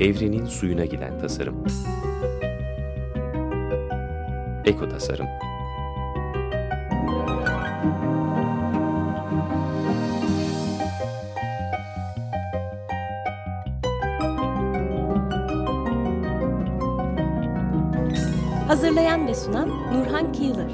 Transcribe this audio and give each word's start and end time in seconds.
Evrenin 0.00 0.46
suyuna 0.46 0.84
giden 0.84 1.18
tasarım. 1.18 1.64
Eko 4.64 4.88
Tasarım 4.88 5.26
Hazırlayan 18.68 19.26
ve 19.26 19.34
sunan 19.34 19.68
Nurhan 19.68 20.32
Kıyılır. 20.32 20.72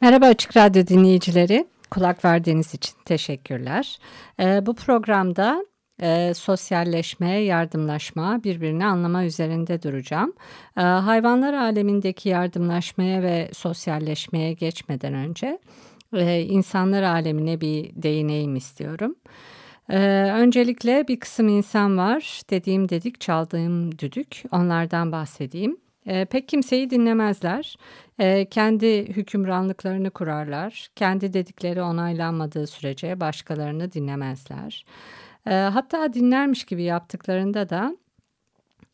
Merhaba 0.00 0.26
Açık 0.26 0.56
Radyo 0.56 0.86
dinleyicileri. 0.86 1.73
Kulak 1.90 2.24
verdiğiniz 2.24 2.74
için 2.74 2.94
teşekkürler. 3.04 3.98
Ee, 4.40 4.66
bu 4.66 4.74
programda 4.74 5.64
e, 6.02 6.34
sosyalleşme, 6.34 7.30
yardımlaşma, 7.30 8.44
birbirini 8.44 8.86
anlama 8.86 9.24
üzerinde 9.24 9.82
duracağım. 9.82 10.32
E, 10.76 10.80
hayvanlar 10.80 11.54
alemindeki 11.54 12.28
yardımlaşmaya 12.28 13.22
ve 13.22 13.50
sosyalleşmeye 13.52 14.52
geçmeden 14.52 15.14
önce 15.14 15.58
e, 16.16 16.40
insanlar 16.40 17.02
alemine 17.02 17.60
bir 17.60 17.90
değineyim 18.02 18.56
istiyorum. 18.56 19.14
Ee, 19.90 19.96
öncelikle 20.32 21.08
bir 21.08 21.20
kısım 21.20 21.48
insan 21.48 21.98
var. 21.98 22.40
Dediğim 22.50 22.88
dedik, 22.88 23.20
çaldığım 23.20 23.98
düdük. 23.98 24.42
Onlardan 24.52 25.12
bahsedeyim. 25.12 25.83
Ee, 26.06 26.24
pek 26.24 26.48
kimseyi 26.48 26.90
dinlemezler. 26.90 27.76
Ee, 28.18 28.44
kendi 28.50 29.08
hükümranlıklarını 29.08 30.10
kurarlar. 30.10 30.88
Kendi 30.96 31.32
dedikleri 31.32 31.82
onaylanmadığı 31.82 32.66
sürece 32.66 33.20
başkalarını 33.20 33.92
dinlemezler. 33.92 34.84
Ee, 35.46 35.50
hatta 35.54 36.12
dinlermiş 36.12 36.64
gibi 36.64 36.82
yaptıklarında 36.82 37.68
da 37.68 37.96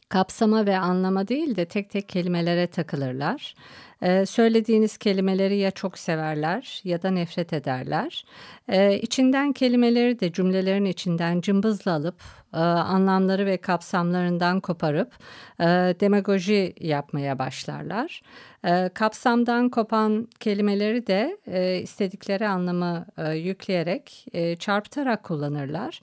kapsama 0.08 0.66
ve 0.66 0.78
anlama 0.78 1.28
değil 1.28 1.56
de 1.56 1.64
tek 1.64 1.90
tek 1.90 2.08
kelimelere 2.08 2.66
takılırlar. 2.66 3.54
Ee, 4.02 4.26
söylediğiniz 4.26 4.98
kelimeleri 4.98 5.56
ya 5.56 5.70
çok 5.70 5.98
severler 5.98 6.80
ya 6.84 7.02
da 7.02 7.10
nefret 7.10 7.52
ederler. 7.52 8.24
Ee, 8.68 8.98
içinden 8.98 9.52
kelimeleri 9.52 10.20
de 10.20 10.32
cümlelerin 10.32 10.84
içinden 10.84 11.40
cımbızla 11.40 11.92
alıp 11.92 12.22
e, 12.54 12.58
anlamları 12.58 13.46
ve 13.46 13.56
kapsamlarından 13.56 14.60
koparıp 14.60 15.12
e, 15.60 15.64
demagoji 16.00 16.74
yapmaya 16.80 17.38
başlarlar. 17.38 18.22
E, 18.64 18.90
kapsamdan 18.94 19.68
kopan 19.68 20.28
kelimeleri 20.40 21.06
de 21.06 21.38
e, 21.46 21.76
istedikleri 21.78 22.48
anlamı 22.48 23.06
e, 23.18 23.32
yükleyerek 23.32 24.26
e, 24.32 24.56
çarpıtarak 24.56 25.22
kullanırlar. 25.22 26.00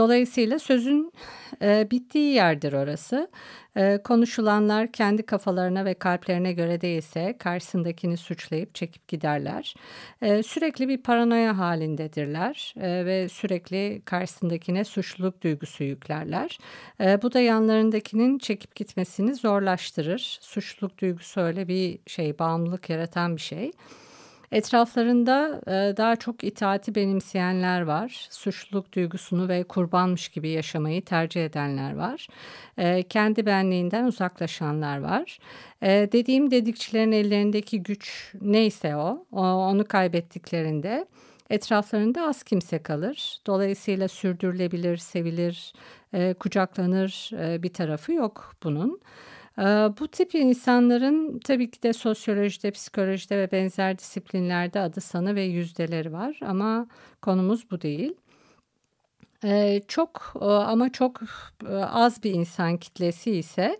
Dolayısıyla 0.00 0.58
sözün 0.58 1.12
e, 1.62 1.90
bittiği 1.90 2.34
yerdir 2.34 2.72
orası. 2.72 3.30
E, 3.76 3.98
konuşulanlar 4.04 4.92
kendi 4.92 5.22
kafalarına 5.26 5.84
ve 5.84 5.94
kalplerine 5.94 6.52
göre 6.52 6.80
değilse 6.80 7.36
karşısındakini 7.38 8.16
suçlayıp 8.16 8.74
çekip 8.74 9.08
giderler. 9.08 9.74
E, 10.22 10.42
sürekli 10.42 10.88
bir 10.88 11.02
paranoya 11.02 11.58
halindedirler 11.58 12.74
e, 12.80 13.06
ve 13.06 13.28
sürekli 13.28 14.02
karşısındakine 14.04 14.84
suçluluk 14.84 15.42
duygusu 15.42 15.84
yüklerler. 15.84 16.58
E, 17.00 17.22
bu 17.22 17.32
da 17.32 17.40
yanlarındakinin 17.40 18.38
çekip 18.38 18.74
gitmesini 18.74 19.34
zorlaştırır. 19.34 20.38
Suçluluk 20.40 20.98
duygusu 20.98 21.40
öyle 21.40 21.68
bir 21.68 21.98
şey, 22.06 22.38
bağımlılık 22.38 22.90
yaratan 22.90 23.36
bir 23.36 23.40
şey. 23.40 23.72
Etraflarında 24.52 25.60
e, 25.66 25.96
daha 25.96 26.16
çok 26.16 26.44
itaati 26.44 26.94
benimseyenler 26.94 27.80
var. 27.82 28.28
Suçluluk 28.30 28.92
duygusunu 28.92 29.48
ve 29.48 29.64
kurbanmış 29.64 30.28
gibi 30.28 30.48
yaşamayı 30.48 31.04
tercih 31.04 31.44
edenler 31.44 31.96
var. 31.96 32.28
E, 32.78 33.02
kendi 33.02 33.46
benliğinden 33.46 34.04
uzaklaşanlar 34.04 34.98
var. 34.98 35.38
E, 35.82 35.88
dediğim 36.12 36.50
dedikçilerin 36.50 37.12
ellerindeki 37.12 37.82
güç 37.82 38.34
neyse 38.40 38.96
o, 38.96 39.26
onu 39.32 39.84
kaybettiklerinde 39.84 41.06
etraflarında 41.50 42.26
az 42.26 42.42
kimse 42.42 42.82
kalır. 42.82 43.38
Dolayısıyla 43.46 44.08
sürdürülebilir, 44.08 44.96
sevilir, 44.96 45.72
kucaklanır 46.40 47.30
bir 47.62 47.72
tarafı 47.72 48.12
yok 48.12 48.54
bunun. 48.62 49.00
Ee, 49.60 49.64
bu 50.00 50.08
tip 50.08 50.34
insanların 50.34 51.38
tabii 51.38 51.70
ki 51.70 51.82
de 51.82 51.92
sosyolojide, 51.92 52.70
psikolojide 52.70 53.38
ve 53.38 53.52
benzer 53.52 53.98
disiplinlerde 53.98 54.80
adı 54.80 55.00
sanı 55.00 55.34
ve 55.34 55.42
yüzdeleri 55.42 56.12
var 56.12 56.40
ama 56.42 56.86
konumuz 57.22 57.70
bu 57.70 57.80
değil. 57.80 58.14
Ee, 59.44 59.80
çok 59.88 60.32
e, 60.40 60.44
ama 60.44 60.92
çok 60.92 61.20
e, 61.68 61.74
az 61.74 62.24
bir 62.24 62.34
insan 62.34 62.76
kitlesi 62.76 63.30
ise 63.30 63.78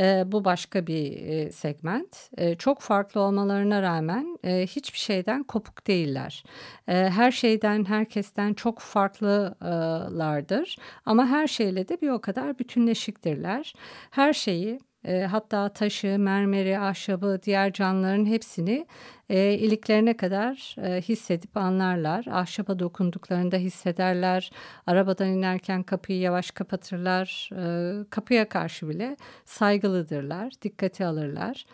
e, 0.00 0.24
bu 0.26 0.44
başka 0.44 0.86
bir 0.86 1.50
segment. 1.50 2.30
Çok 2.58 2.80
farklı 2.80 3.20
olmalarına 3.20 3.82
rağmen 3.82 4.38
hiçbir 4.44 4.98
şeyden 4.98 5.42
kopuk 5.42 5.86
değiller. 5.86 6.44
Her 6.86 7.32
şeyden, 7.32 7.84
herkesten 7.84 8.54
çok 8.54 8.78
farklılardır 8.78 10.78
ama 11.06 11.26
her 11.26 11.46
şeyle 11.46 11.88
de 11.88 12.00
bir 12.00 12.08
o 12.08 12.20
kadar 12.20 12.58
bütünleşiktirler. 12.58 13.74
Her 14.10 14.32
şeyi 14.32 14.80
e, 15.04 15.22
hatta 15.22 15.68
taşı, 15.68 16.18
mermeri, 16.18 16.78
ahşabı, 16.78 17.40
diğer 17.42 17.72
canlıların 17.72 18.26
hepsini 18.26 18.86
e, 19.30 19.52
iliklerine 19.52 20.16
kadar 20.16 20.76
e, 20.82 21.00
hissedip 21.00 21.56
anlarlar. 21.56 22.24
Ahşaba 22.30 22.78
dokunduklarında 22.78 23.56
hissederler. 23.56 24.50
Arabadan 24.86 25.28
inerken 25.28 25.82
kapıyı 25.82 26.18
yavaş 26.18 26.50
kapatırlar. 26.50 27.50
E, 27.56 28.04
kapıya 28.10 28.48
karşı 28.48 28.88
bile 28.88 29.16
saygılıdırlar, 29.44 30.52
dikkate 30.62 31.06
alırlar. 31.06 31.66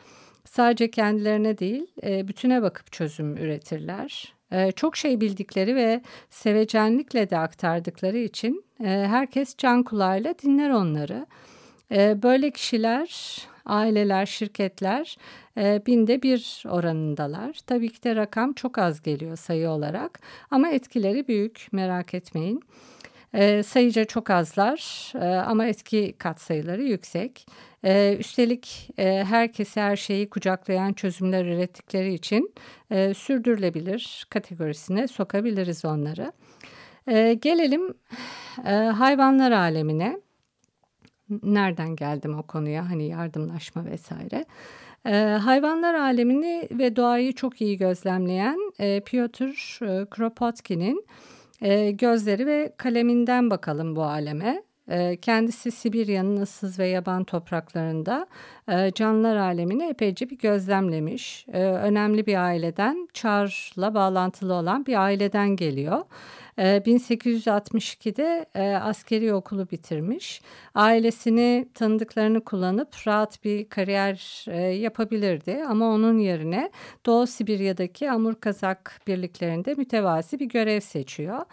Sadece 0.44 0.90
kendilerine 0.90 1.58
değil, 1.58 1.86
e, 2.02 2.28
bütüne 2.28 2.62
bakıp 2.62 2.92
çözüm 2.92 3.36
üretirler. 3.36 4.34
E, 4.52 4.72
çok 4.72 4.96
şey 4.96 5.20
bildikleri 5.20 5.76
ve 5.76 6.02
sevecenlikle 6.30 7.30
de 7.30 7.38
aktardıkları 7.38 8.18
için 8.18 8.64
e, 8.80 8.86
herkes 8.86 9.56
can 9.56 9.82
kulağıyla 9.82 10.34
dinler 10.38 10.70
onları. 10.70 11.26
Ee, 11.92 12.22
böyle 12.22 12.50
kişiler, 12.50 13.38
aileler, 13.66 14.26
şirketler 14.26 15.16
e, 15.58 15.82
binde 15.86 16.22
bir 16.22 16.64
oranındalar. 16.68 17.58
Tabii 17.66 17.88
ki 17.88 18.02
de 18.02 18.16
rakam 18.16 18.52
çok 18.52 18.78
az 18.78 19.02
geliyor 19.02 19.36
sayı 19.36 19.70
olarak 19.70 20.20
ama 20.50 20.68
etkileri 20.68 21.28
büyük 21.28 21.68
merak 21.72 22.14
etmeyin. 22.14 22.62
E, 23.34 23.62
sayıca 23.62 24.04
çok 24.04 24.30
azlar 24.30 25.12
e, 25.14 25.26
ama 25.26 25.66
etki 25.66 26.14
katsayıları 26.18 26.82
yüksek. 26.82 27.46
E, 27.84 28.16
üstelik 28.18 28.90
e, 28.98 29.24
herkesi 29.24 29.80
her 29.80 29.96
şeyi 29.96 30.30
kucaklayan 30.30 30.92
çözümler 30.92 31.44
ürettikleri 31.44 32.14
için 32.14 32.54
sürdürülebilir 33.14 34.26
kategorisine 34.30 35.08
sokabiliriz 35.08 35.84
onları. 35.84 36.32
Gelelim 37.40 37.94
hayvanlar 38.92 39.52
alemine 39.52 40.20
nereden 41.42 41.96
geldim 41.96 42.38
o 42.38 42.42
konuya 42.42 42.90
hani 42.90 43.08
yardımlaşma 43.08 43.84
vesaire. 43.84 44.44
E, 45.06 45.12
hayvanlar 45.20 45.94
alemini 45.94 46.68
ve 46.70 46.96
doğayı 46.96 47.32
çok 47.32 47.60
iyi 47.60 47.78
gözlemleyen 47.78 48.72
e, 48.78 49.00
Piotr 49.00 49.82
e, 49.84 50.06
Kropotkin'in 50.10 51.06
e, 51.62 51.90
gözleri 51.90 52.46
ve 52.46 52.72
kaleminden 52.76 53.50
bakalım 53.50 53.96
bu 53.96 54.02
aleme. 54.02 54.62
E, 54.88 55.16
kendisi 55.16 55.70
Sibirya'nın 55.70 56.36
ıssız 56.40 56.78
ve 56.78 56.86
yaban 56.86 57.24
topraklarında 57.24 58.26
e, 58.68 58.92
canlılar 58.94 59.36
alemini 59.36 59.84
epeyce 59.84 60.30
bir 60.30 60.38
gözlemlemiş. 60.38 61.46
E, 61.52 61.62
önemli 61.62 62.26
bir 62.26 62.44
aileden, 62.44 63.08
Çar'la 63.12 63.94
bağlantılı 63.94 64.54
olan 64.54 64.86
bir 64.86 65.02
aileden 65.02 65.56
geliyor. 65.56 66.02
1862'de 66.58 68.46
ee, 68.54 68.62
e, 68.62 68.76
askeri 68.76 69.34
okulu 69.34 69.70
bitirmiş. 69.70 70.40
Ailesini 70.74 71.68
tanıdıklarını 71.74 72.44
kullanıp 72.44 73.06
rahat 73.06 73.44
bir 73.44 73.68
kariyer 73.68 74.44
e, 74.48 74.60
yapabilirdi 74.60 75.64
ama 75.68 75.86
onun 75.88 76.18
yerine 76.18 76.70
Doğu 77.06 77.26
Sibirya'daki 77.26 78.10
Amur 78.10 78.34
Kazak 78.34 79.00
birliklerinde 79.06 79.74
mütevazi 79.74 80.40
bir 80.40 80.48
görev 80.48 80.80
seçiyor. 80.80 81.44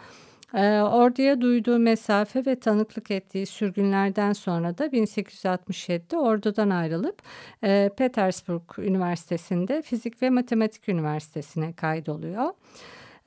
E, 0.54 0.80
orduya 0.80 1.40
duyduğu 1.40 1.78
mesafe 1.78 2.46
ve 2.46 2.60
tanıklık 2.60 3.10
ettiği 3.10 3.46
sürgünlerden 3.46 4.32
sonra 4.32 4.78
da 4.78 4.86
1867'de 4.86 6.18
ordudan 6.18 6.70
ayrılıp 6.70 7.22
e, 7.64 7.90
Petersburg 7.96 8.62
Üniversitesi'nde 8.78 9.82
Fizik 9.82 10.22
ve 10.22 10.30
Matematik 10.30 10.88
Üniversitesi'ne 10.88 11.72
kaydoluyor. 11.72 12.50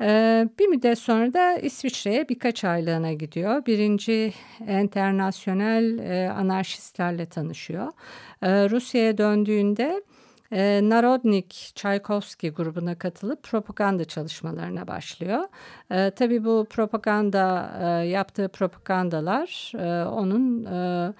Ee, 0.01 0.49
bir 0.59 0.67
müddet 0.67 0.99
sonra 0.99 1.33
da 1.33 1.57
İsviçre'ye 1.57 2.29
birkaç 2.29 2.63
aylığına 2.63 3.13
gidiyor. 3.13 3.65
Birinci 3.65 4.33
internasyonel 4.59 5.99
e, 5.99 6.29
anarşistlerle 6.29 7.25
tanışıyor. 7.25 7.87
Ee, 8.41 8.69
Rusya'ya 8.69 9.17
döndüğünde 9.17 10.03
e, 10.51 10.79
Narodnik 10.83 11.71
Tchaikovsky 11.75 12.53
grubuna 12.53 12.95
katılıp 12.97 13.43
propaganda 13.43 14.05
çalışmalarına 14.05 14.87
başlıyor. 14.87 15.43
E, 15.91 16.11
tabii 16.11 16.45
bu 16.45 16.67
propaganda 16.69 17.71
e, 17.81 18.07
yaptığı 18.07 18.49
propagandalar 18.49 19.71
onun 20.05 20.65
e, 20.65 21.13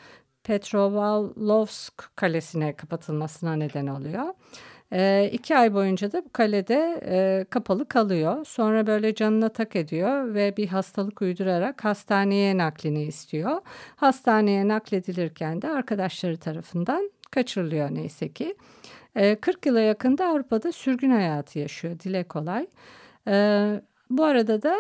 Petrovalovsk 0.44 2.16
kalesine 2.16 2.76
kapatılmasına 2.76 3.54
neden 3.54 3.88
oluyor. 3.88 4.34
E, 4.94 5.30
iki 5.34 5.58
ay 5.58 5.74
boyunca 5.74 6.12
da 6.12 6.26
bu 6.26 6.30
kalede 6.30 7.02
e, 7.06 7.46
kapalı 7.50 7.88
kalıyor. 7.88 8.46
Sonra 8.46 8.88
böyle 8.88 9.16
canına 9.16 9.50
tak 9.50 9.76
ediyor 9.76 10.34
ve 10.34 10.58
bir 10.58 10.68
hastalık 10.68 11.22
uydurarak 11.22 11.86
hastaneye 11.86 12.58
naklini 12.58 13.04
istiyor. 13.04 13.62
Hastaneye 13.96 14.68
nakledilirken 14.68 15.62
de 15.62 15.70
arkadaşları 15.70 16.38
tarafından 16.38 17.12
kaçırılıyor 17.32 17.96
neyse 17.96 18.30
ki. 18.30 18.56
E, 19.16 19.36
40 19.36 19.66
yıla 19.66 19.80
yakında 19.80 20.28
Avrupa'da 20.28 20.72
sürgün 20.72 21.12
hayatı 21.12 21.60
yaşıyor. 21.60 22.00
Dile 22.00 22.24
kolay. 22.24 22.68
E, 23.28 23.82
bu 24.10 24.24
arada 24.24 24.62
da 24.62 24.76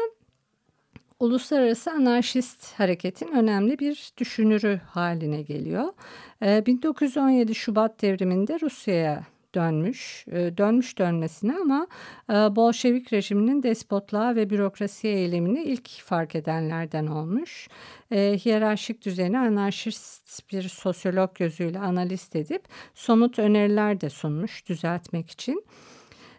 uluslararası 1.20 1.92
anarşist 1.92 2.80
hareketin 2.80 3.32
önemli 3.32 3.80
bir 3.80 4.12
düşünürü 4.18 4.82
haline 4.86 5.42
geliyor. 5.42 5.94
1917 6.42 7.56
Şubat 7.56 8.02
devriminde 8.02 8.60
Rusya'ya 8.62 9.24
dönmüş, 9.56 10.25
e, 10.31 10.57
dönmüş 10.57 10.98
dönmesine 10.98 11.56
ama 11.62 11.88
e, 12.30 12.34
Bolşevik 12.34 13.13
rejiminin 13.13 13.63
despotluğa 13.63 14.36
ve 14.36 14.50
bürokrasiye 14.50 15.13
eylemini 15.13 15.63
ilk 15.63 15.90
fark 15.90 16.36
edenlerden 16.36 17.07
olmuş. 17.07 17.68
E, 18.12 18.38
hiyerarşik 18.46 19.06
düzeni 19.06 19.40
anarşist 19.40 20.51
bir 20.51 20.62
sosyolog 20.62 21.36
gözüyle 21.36 21.80
analist 21.80 22.36
edip 22.36 22.63
somut 22.96 23.40
öneriler 23.40 24.01
de 24.01 24.10
sunmuş 24.10 24.69
düzeltmek 24.69 25.30
için. 25.30 25.66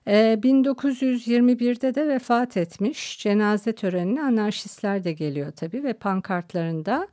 1921'de 0.06 1.94
de 1.94 2.08
vefat 2.08 2.56
etmiş. 2.56 3.18
Cenaze 3.18 3.74
törenine 3.74 4.22
anarşistler 4.22 5.04
de 5.04 5.12
geliyor 5.12 5.52
tabii 5.52 5.84
ve 5.84 5.92
pankartlarında 5.92 7.08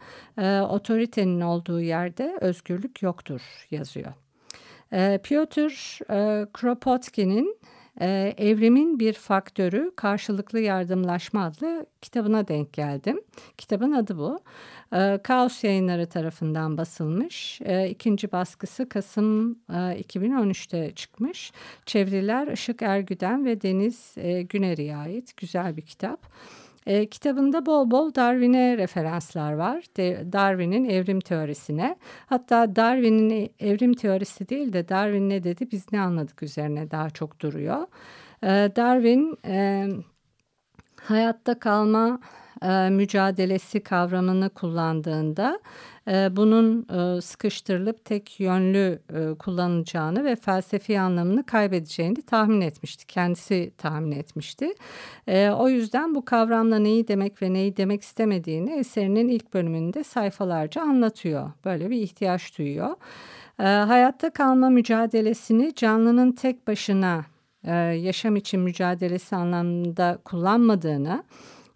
otoritenin 0.70 1.42
olduğu 1.42 1.82
yerde 1.82 2.38
özgürlük 2.42 3.02
yoktur 3.02 3.42
yazıyor. 3.72 4.27
E, 4.94 5.20
Piotr 5.24 6.00
e, 6.12 6.46
Kropotkin'in 6.54 7.58
e, 8.02 8.34
Evrimin 8.38 9.00
Bir 9.00 9.14
Faktörü 9.14 9.92
Karşılıklı 9.96 10.60
Yardımlaşma 10.60 11.46
adlı 11.46 11.86
kitabına 12.02 12.48
denk 12.48 12.74
geldim. 12.74 13.22
Kitabın 13.58 13.92
adı 13.92 14.18
bu. 14.18 14.40
E, 14.96 15.20
Kaos 15.24 15.64
yayınları 15.64 16.10
tarafından 16.10 16.78
basılmış. 16.78 17.62
E, 17.62 17.90
ikinci 17.90 18.32
baskısı 18.32 18.90
Kasım 18.90 19.52
e, 19.52 19.74
2013'te 19.74 20.92
çıkmış. 20.96 21.52
Çeviriler 21.86 22.48
Işık 22.48 22.82
Ergüden 22.82 23.46
ve 23.46 23.62
Deniz 23.62 24.14
e, 24.18 24.42
Güner'e 24.42 24.96
ait 24.96 25.38
güzel 25.38 25.78
bir 25.78 25.82
kitap. 25.82 26.20
E, 26.88 27.10
kitabında 27.10 27.66
bol 27.66 27.92
bol 27.92 28.16
Darwin'e 28.16 28.78
referanslar 28.78 29.54
var. 29.54 29.84
Darwin'in 30.32 30.90
evrim 30.90 31.20
teorisine. 31.20 31.98
Hatta 32.26 32.76
Darwin'in 32.76 33.52
evrim 33.60 33.94
teorisi 33.94 34.50
değil 34.50 34.74
de 34.74 34.90
Darwin 34.90 35.30
ne 35.30 35.44
dedi 35.44 35.72
biz 35.72 35.92
ne 35.92 36.02
anladık 36.02 36.44
üzerine 36.44 36.92
daha 36.92 37.10
çok 37.10 37.40
duruyor. 37.40 37.88
E, 38.44 38.48
Darwin 38.76 39.38
e, 39.46 39.88
hayatta 41.02 41.60
kalma 41.60 42.20
e, 42.64 42.90
mücadelesi 42.90 43.84
kavramını 43.84 44.50
kullandığında 44.50 45.60
e, 45.60 45.97
bunun 46.08 46.88
e, 46.90 47.22
sıkıştırılıp 47.22 48.06
tek 48.06 48.40
yönlü 48.40 49.00
e, 49.14 49.34
kullanılacağını 49.34 50.26
ve 50.26 50.36
felsefi 50.36 51.00
anlamını 51.00 51.46
kaybedeceğini 51.46 52.22
tahmin 52.22 52.62
etmişti. 52.62 53.08
Kendisi 53.08 53.72
tahmin 53.78 54.12
etmişti. 54.12 54.74
E, 55.28 55.50
o 55.50 55.70
yüzden 55.70 56.16
bu 56.16 56.26
kavramla 56.26 56.80
neyi 56.80 57.08
demek 57.08 57.42
ve 57.42 57.54
neyi 57.54 57.78
demek 57.78 58.02
istemediğini 58.02 58.72
eserinin 58.72 59.28
ilk 59.28 59.54
bölümünde 59.54 60.04
sayfalarca 60.04 60.82
anlatıyor. 60.82 61.52
Böyle 61.66 61.90
bir 61.90 62.02
ihtiyaç 62.02 62.58
duyuyor. 62.58 62.96
E, 63.60 63.64
hayatta 63.64 64.30
kalma 64.30 64.70
mücadelesini 64.70 65.76
canlının 65.76 66.32
tek 66.32 66.68
başına 66.68 67.26
e, 67.64 67.74
yaşam 67.76 68.36
için 68.36 68.60
mücadelesi 68.60 69.36
anlamında 69.36 70.20
kullanmadığını 70.26 71.24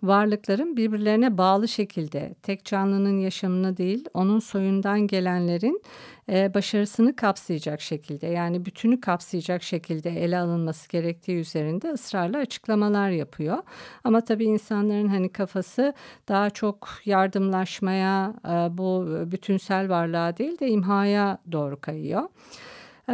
varlıkların 0.03 0.77
birbirlerine 0.77 1.38
bağlı 1.38 1.68
şekilde 1.68 2.36
tek 2.44 2.65
canlının 2.65 3.19
yaşamını 3.19 3.77
değil 3.77 4.06
onun 4.13 4.39
soyundan 4.39 5.07
gelenlerin 5.07 5.81
e, 6.30 6.53
başarısını 6.53 7.15
kapsayacak 7.15 7.81
şekilde 7.81 8.27
yani 8.27 8.65
bütünü 8.65 9.01
kapsayacak 9.01 9.63
şekilde 9.63 10.09
ele 10.09 10.38
alınması 10.38 10.89
gerektiği 10.89 11.39
üzerinde 11.39 11.92
ısrarla 11.92 12.38
açıklamalar 12.38 13.09
yapıyor. 13.09 13.57
Ama 14.03 14.21
tabii 14.21 14.45
insanların 14.45 15.07
hani 15.07 15.30
kafası 15.30 15.94
daha 16.27 16.50
çok 16.50 16.89
yardımlaşmaya 17.06 18.33
e, 18.45 18.77
bu 18.77 19.07
bütünsel 19.31 19.89
varlığa 19.89 20.38
değil 20.38 20.59
de 20.59 20.69
imhaya 20.69 21.38
doğru 21.51 21.81
kayıyor. 21.81 22.24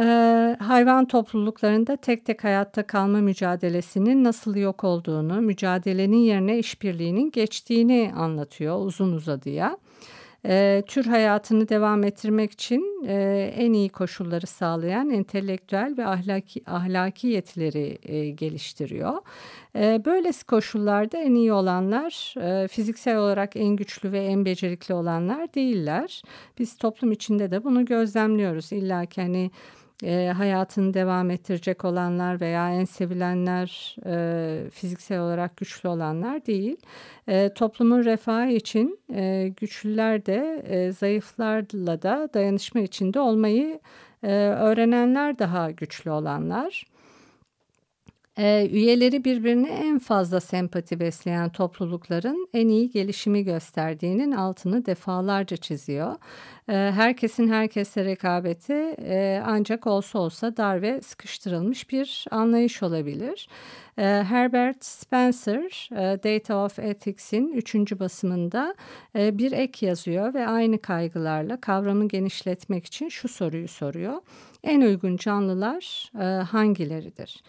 Ee, 0.00 0.56
hayvan 0.60 1.04
topluluklarında 1.04 1.96
tek 1.96 2.24
tek 2.26 2.44
hayatta 2.44 2.86
kalma 2.86 3.18
mücadelesinin 3.18 4.24
nasıl 4.24 4.56
yok 4.56 4.84
olduğunu, 4.84 5.40
mücadelenin 5.40 6.16
yerine 6.16 6.58
işbirliğinin 6.58 7.30
geçtiğini 7.30 8.12
anlatıyor 8.16 8.86
uzun 8.86 9.12
uzadıya. 9.12 9.78
E, 10.46 10.82
tür 10.86 11.04
hayatını 11.04 11.68
devam 11.68 12.04
ettirmek 12.04 12.52
için 12.52 13.04
e, 13.06 13.52
en 13.56 13.72
iyi 13.72 13.88
koşulları 13.88 14.46
sağlayan 14.46 15.10
entelektüel 15.10 15.94
ve 15.98 16.06
ahlaki, 16.06 16.62
ahlaki 16.66 17.26
yetileri 17.26 17.98
e, 18.02 18.30
geliştiriyor. 18.30 19.18
E, 19.76 20.02
böylesi 20.04 20.46
koşullarda 20.46 21.18
en 21.18 21.34
iyi 21.34 21.52
olanlar 21.52 22.34
e, 22.40 22.68
fiziksel 22.68 23.16
olarak 23.16 23.56
en 23.56 23.76
güçlü 23.76 24.12
ve 24.12 24.24
en 24.24 24.44
becerikli 24.44 24.94
olanlar 24.94 25.54
değiller. 25.54 26.22
Biz 26.58 26.76
toplum 26.76 27.12
içinde 27.12 27.50
de 27.50 27.64
bunu 27.64 27.84
gözlemliyoruz. 27.84 28.72
İlla 28.72 29.06
ki 29.06 29.22
hani 29.22 29.50
e, 30.02 30.32
hayatını 30.36 30.94
devam 30.94 31.30
ettirecek 31.30 31.84
olanlar 31.84 32.40
veya 32.40 32.70
en 32.70 32.84
sevilenler 32.84 33.96
e, 34.06 34.70
fiziksel 34.70 35.20
olarak 35.20 35.56
güçlü 35.56 35.88
olanlar 35.88 36.46
değil. 36.46 36.76
E, 37.28 37.54
toplumun 37.54 38.04
refahı 38.04 38.50
için 38.50 39.00
e, 39.14 39.52
güçlüler 39.56 40.26
de 40.26 40.62
e, 40.68 40.92
zayıflarla 40.92 42.02
da 42.02 42.28
dayanışma 42.34 42.80
içinde 42.80 43.20
olmayı 43.20 43.80
e, 44.22 44.32
öğrenenler 44.38 45.38
daha 45.38 45.70
güçlü 45.70 46.10
olanlar. 46.10 46.84
E, 48.38 48.68
üyeleri 48.72 49.24
birbirine 49.24 49.68
en 49.68 49.98
fazla 49.98 50.40
sempati 50.40 51.00
besleyen 51.00 51.48
toplulukların 51.48 52.48
en 52.54 52.68
iyi 52.68 52.90
gelişimi 52.90 53.44
gösterdiğinin 53.44 54.32
altını 54.32 54.86
defalarca 54.86 55.56
çiziyor. 55.56 56.12
E, 56.68 56.72
herkesin 56.72 57.48
herkese 57.48 58.04
rekabeti 58.04 58.94
e, 58.98 59.42
ancak 59.46 59.86
olsa 59.86 60.18
olsa 60.18 60.56
dar 60.56 60.82
ve 60.82 61.02
sıkıştırılmış 61.02 61.90
bir 61.90 62.24
anlayış 62.30 62.82
olabilir. 62.82 63.48
E, 63.98 64.02
Herbert 64.02 64.84
Spencer, 64.84 65.88
e, 65.92 66.22
Data 66.22 66.64
of 66.64 66.78
Ethics'in 66.78 67.52
üçüncü 67.52 67.98
basımında 67.98 68.74
e, 69.16 69.38
bir 69.38 69.52
ek 69.52 69.86
yazıyor 69.86 70.34
ve 70.34 70.46
aynı 70.46 70.78
kaygılarla 70.78 71.60
kavramı 71.60 72.08
genişletmek 72.08 72.86
için 72.86 73.08
şu 73.08 73.28
soruyu 73.28 73.68
soruyor. 73.68 74.14
En 74.64 74.80
uygun 74.80 75.16
canlılar 75.16 76.12
hangileridir? 76.50 77.42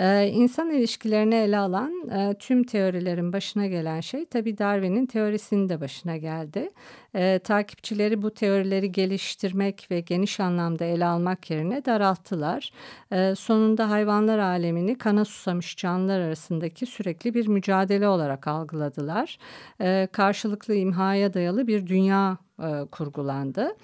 Ee, 0.00 0.30
insan 0.32 0.70
ilişkilerini 0.70 1.34
ele 1.34 1.58
alan 1.58 2.08
e, 2.08 2.34
tüm 2.38 2.64
teorilerin 2.64 3.32
başına 3.32 3.66
gelen 3.66 4.00
şey 4.00 4.26
tabii 4.26 4.58
Darwin'in 4.58 5.06
teorisinin 5.06 5.68
de 5.68 5.80
başına 5.80 6.16
geldi. 6.16 6.70
E, 7.14 7.38
takipçileri 7.38 8.22
bu 8.22 8.30
teorileri 8.30 8.92
geliştirmek 8.92 9.88
ve 9.90 10.00
geniş 10.00 10.40
anlamda 10.40 10.84
ele 10.84 11.04
almak 11.04 11.50
yerine 11.50 11.84
daralttılar. 11.84 12.72
E, 13.12 13.34
sonunda 13.34 13.90
hayvanlar 13.90 14.38
alemini 14.38 14.98
kana 14.98 15.24
susamış 15.24 15.76
canlılar 15.76 16.20
arasındaki 16.20 16.86
sürekli 16.86 17.34
bir 17.34 17.46
mücadele 17.46 18.08
olarak 18.08 18.46
algıladılar. 18.46 19.38
E, 19.80 20.08
karşılıklı 20.12 20.74
imhaya 20.74 21.34
dayalı 21.34 21.66
bir 21.66 21.86
dünya 21.86 22.38
e, 22.62 22.84
kurgulandı. 22.90 23.76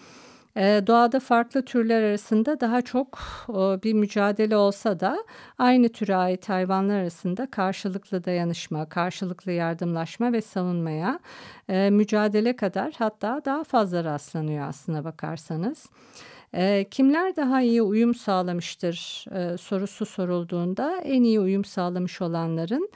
Ee, 0.57 0.83
doğada 0.87 1.21
farklı 1.21 1.65
türler 1.65 2.03
arasında 2.03 2.61
daha 2.61 2.83
çok 2.83 3.19
bir 3.85 3.93
mücadele 3.93 4.57
olsa 4.57 5.01
da 5.01 5.25
aynı 5.59 5.89
türe 5.89 6.17
ait 6.17 6.49
hayvanlar 6.49 6.99
arasında 6.99 7.51
karşılıklı 7.51 8.25
dayanışma, 8.25 8.89
karşılıklı 8.89 9.53
yardımlaşma 9.53 10.33
ve 10.33 10.41
savunmaya 10.41 11.19
e, 11.69 11.91
mücadele 11.91 12.57
kadar 12.57 12.93
hatta 12.99 13.43
daha 13.45 13.65
fazla 13.65 14.05
rastlanıyor 14.05 14.69
aslına 14.69 15.05
bakarsanız. 15.05 15.87
E, 16.55 16.87
kimler 16.91 17.37
daha 17.37 17.63
iyi 17.63 17.83
uyum 17.83 18.15
sağlamıştır 18.15 19.25
e, 19.33 19.57
sorusu 19.57 20.07
sorulduğunda 20.07 20.99
en 21.01 21.23
iyi 21.23 21.41
uyum 21.41 21.65
sağlamış 21.65 22.23
olanların 22.23 22.91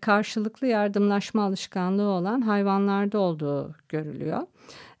karşılıklı 0.00 0.66
yardımlaşma 0.66 1.44
alışkanlığı 1.44 2.08
olan 2.08 2.40
hayvanlarda 2.40 3.18
olduğu 3.18 3.74
görülüyor. 3.88 4.42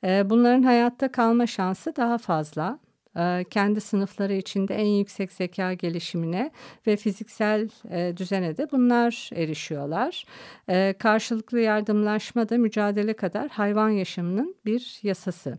E, 0.04 0.30
bunların 0.30 0.62
hayatta 0.62 1.12
kalma 1.12 1.46
şansı 1.46 1.96
daha 1.96 2.18
fazla. 2.18 2.78
e, 3.16 3.44
kendi 3.50 3.80
sınıfları 3.80 4.32
içinde 4.34 4.74
en 4.74 4.86
yüksek 4.86 5.32
zeka 5.32 5.72
gelişimine 5.72 6.50
ve 6.86 6.96
fiziksel 6.96 7.68
e, 7.90 8.16
düzene 8.16 8.56
de 8.56 8.70
bunlar 8.72 9.30
erişiyorlar. 9.34 10.24
E, 10.68 10.94
karşılıklı 10.98 11.60
yardımlaşma 11.60 12.48
da 12.48 12.58
mücadele 12.58 13.12
kadar 13.12 13.48
hayvan 13.48 13.88
yaşamının 13.90 14.54
bir 14.66 14.98
yasası. 15.02 15.58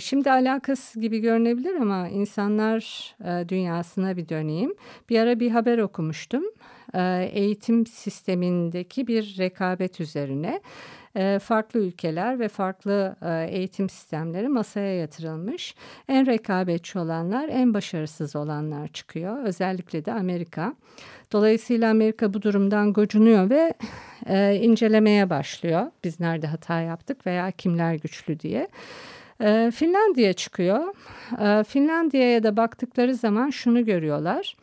Şimdi 0.00 0.30
alakası 0.30 1.00
gibi 1.00 1.18
görünebilir 1.18 1.74
ama 1.74 2.08
insanlar 2.08 3.14
dünyasına 3.48 4.16
bir 4.16 4.28
döneyim. 4.28 4.74
Bir 5.10 5.18
ara 5.20 5.40
bir 5.40 5.50
haber 5.50 5.78
okumuştum. 5.78 6.44
Eğitim 7.32 7.86
sistemindeki 7.86 9.06
bir 9.06 9.34
rekabet 9.38 10.00
üzerine 10.00 10.60
farklı 11.40 11.80
ülkeler 11.80 12.40
ve 12.40 12.48
farklı 12.48 13.16
eğitim 13.48 13.88
sistemleri 13.88 14.48
masaya 14.48 14.96
yatırılmış. 14.96 15.74
En 16.08 16.26
rekabetçi 16.26 16.98
olanlar, 16.98 17.48
en 17.48 17.74
başarısız 17.74 18.36
olanlar 18.36 18.88
çıkıyor. 18.88 19.44
Özellikle 19.44 20.04
de 20.04 20.12
Amerika. 20.12 20.74
Dolayısıyla 21.32 21.90
Amerika 21.90 22.34
bu 22.34 22.42
durumdan 22.42 22.92
gocunuyor 22.92 23.50
ve 23.50 23.74
incelemeye 24.54 25.30
başlıyor. 25.30 25.86
Biz 26.04 26.20
nerede 26.20 26.46
hata 26.46 26.80
yaptık 26.80 27.26
veya 27.26 27.50
kimler 27.50 27.94
güçlü 27.94 28.40
diye. 28.40 28.68
E, 29.42 29.70
Finlandiya 29.74 30.32
çıkıyor. 30.32 30.94
E, 31.40 31.64
Finlandiya'ya 31.64 32.42
da 32.42 32.56
baktıkları 32.56 33.14
zaman 33.14 33.50
şunu 33.50 33.84
görüyorlar. 33.84 34.56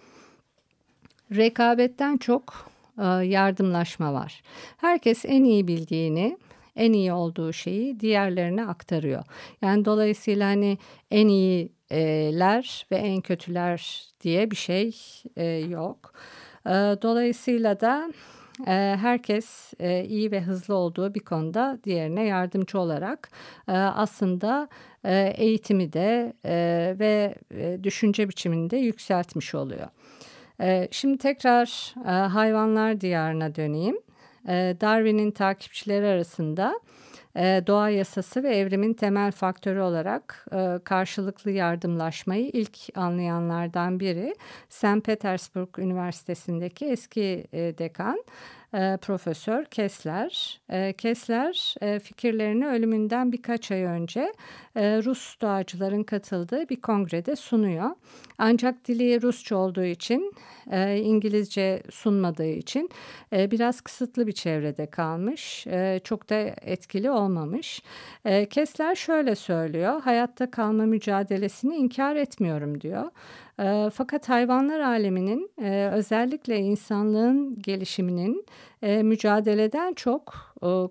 Rekabetten 1.36 2.18
çok 2.18 2.54
e, 2.54 2.79
yardımlaşma 3.06 4.14
var. 4.14 4.42
Herkes 4.78 5.26
en 5.26 5.44
iyi 5.44 5.68
bildiğini, 5.68 6.38
en 6.76 6.94
iyi 6.94 7.14
olduğu 7.14 7.54
şeyi 7.54 8.00
diğerlerine 8.00 8.66
aktarıyor. 8.66 9.24
Yani 9.62 9.86
dolayısıyla 9.86 10.48
hani 10.48 10.78
en 11.12 11.28
iyiler 11.28 12.86
ve 12.92 12.96
en 12.96 13.22
kötüler 13.22 14.04
diye 14.22 14.52
bir 14.52 14.56
şey 14.56 14.96
e, 15.36 15.46
yok. 15.46 16.14
E, 16.66 16.70
dolayısıyla 17.02 17.80
da 17.80 18.12
e, 18.68 18.98
herkes 19.02 19.74
e, 19.80 20.06
iyi 20.06 20.32
ve 20.32 20.42
hızlı 20.42 20.76
olduğu 20.76 21.14
bir 21.14 21.20
konuda 21.20 21.80
diğerine 21.84 22.24
yardımcı 22.24 22.80
olarak 22.80 23.30
e, 23.68 23.72
aslında 23.72 24.68
e, 25.04 25.34
eğitimi 25.38 25.94
de 25.94 26.34
e, 26.46 26.96
ve 27.00 27.36
e, 27.52 27.84
düşünce 27.84 28.30
biçimini 28.30 28.70
de 28.70 28.78
yükseltmiş 28.78 29.56
oluyor. 29.56 29.88
E, 30.62 30.88
şimdi 30.92 31.18
tekrar 31.18 31.94
e, 32.06 32.10
hayvanlar 32.10 33.02
diyarına 33.02 33.56
döneyim. 33.56 33.98
E, 34.48 34.76
Darwin'in 34.82 35.32
takipçileri 35.32 36.08
arasında 36.08 36.80
e, 37.36 37.64
doğa 37.68 37.90
yasası 37.90 38.44
ve 38.44 38.56
evrimin 38.56 38.94
temel 38.94 39.32
faktörü 39.32 39.80
olarak 39.80 40.46
e, 40.52 40.80
karşılıklı 40.84 41.52
yardımlaşmayı 41.52 42.50
ilk 42.54 42.78
anlayanlardan 42.96 44.00
biri 44.00 44.36
St. 44.70 45.04
Petersburg 45.06 45.80
Üniversitesi'ndeki 45.80 46.86
eski 46.86 47.48
dekan 47.54 48.24
e, 48.74 48.98
Profesör 49.02 49.66
Kessler. 49.66 50.60
E, 50.70 50.94
Kessler 50.94 51.76
e, 51.82 52.00
fikirlerini 52.00 52.68
ölümünden 52.68 53.32
birkaç 53.32 53.72
ay 53.72 53.84
önce 53.84 54.34
e, 54.76 55.04
Rus 55.04 55.42
doğacıların 55.42 56.04
katıldığı 56.04 56.70
bir 56.70 56.82
kongrede 56.82 57.36
sunuyor. 57.36 57.90
Ancak 58.38 58.88
dili 58.88 59.22
Rusça 59.22 59.56
olduğu 59.56 59.84
için, 59.84 60.34
e, 60.72 60.98
İngilizce 60.98 61.84
sunmadığı 61.90 62.52
için 62.52 62.90
e, 63.34 63.52
biraz 63.52 63.82
kısıtlı 63.82 64.28
bir 64.28 64.32
çevrede 64.32 64.86
kalmış. 64.86 65.68
E, 65.68 66.00
çok 66.04 66.30
da 66.30 66.36
etkili 66.62 67.12
olmamış. 67.12 67.84
E, 68.26 68.46
Kessler 68.46 68.96
şöyle 68.96 69.36
söylüyor, 69.36 70.02
hayatta 70.02 70.52
kalma 70.52 70.86
mücadelesini 70.86 71.76
inkar 71.76 72.16
etmiyorum 72.16 72.82
diyor. 72.82 73.12
Fakat 73.94 74.30
hayvanlar 74.30 74.80
aleminin 74.80 75.52
özellikle 75.92 76.60
insanlığın 76.60 77.62
gelişiminin 77.62 78.46
mücadeleden 78.82 79.94
çok 79.94 80.34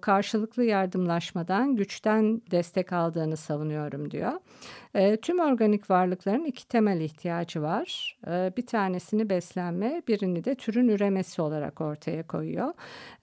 karşılıklı 0.00 0.64
yardımlaşmadan, 0.64 1.76
güçten 1.76 2.42
destek 2.50 2.92
aldığını 2.92 3.36
savunuyorum 3.36 4.10
diyor. 4.10 4.32
Tüm 5.22 5.40
organik 5.40 5.90
varlıkların 5.90 6.44
iki 6.44 6.68
temel 6.68 7.00
ihtiyacı 7.00 7.62
var. 7.62 8.18
Bir 8.26 8.66
tanesini 8.66 9.30
beslenme, 9.30 10.02
birini 10.08 10.44
de 10.44 10.54
türün 10.54 10.88
üremesi 10.88 11.42
olarak 11.42 11.80
ortaya 11.80 12.26
koyuyor. 12.26 12.72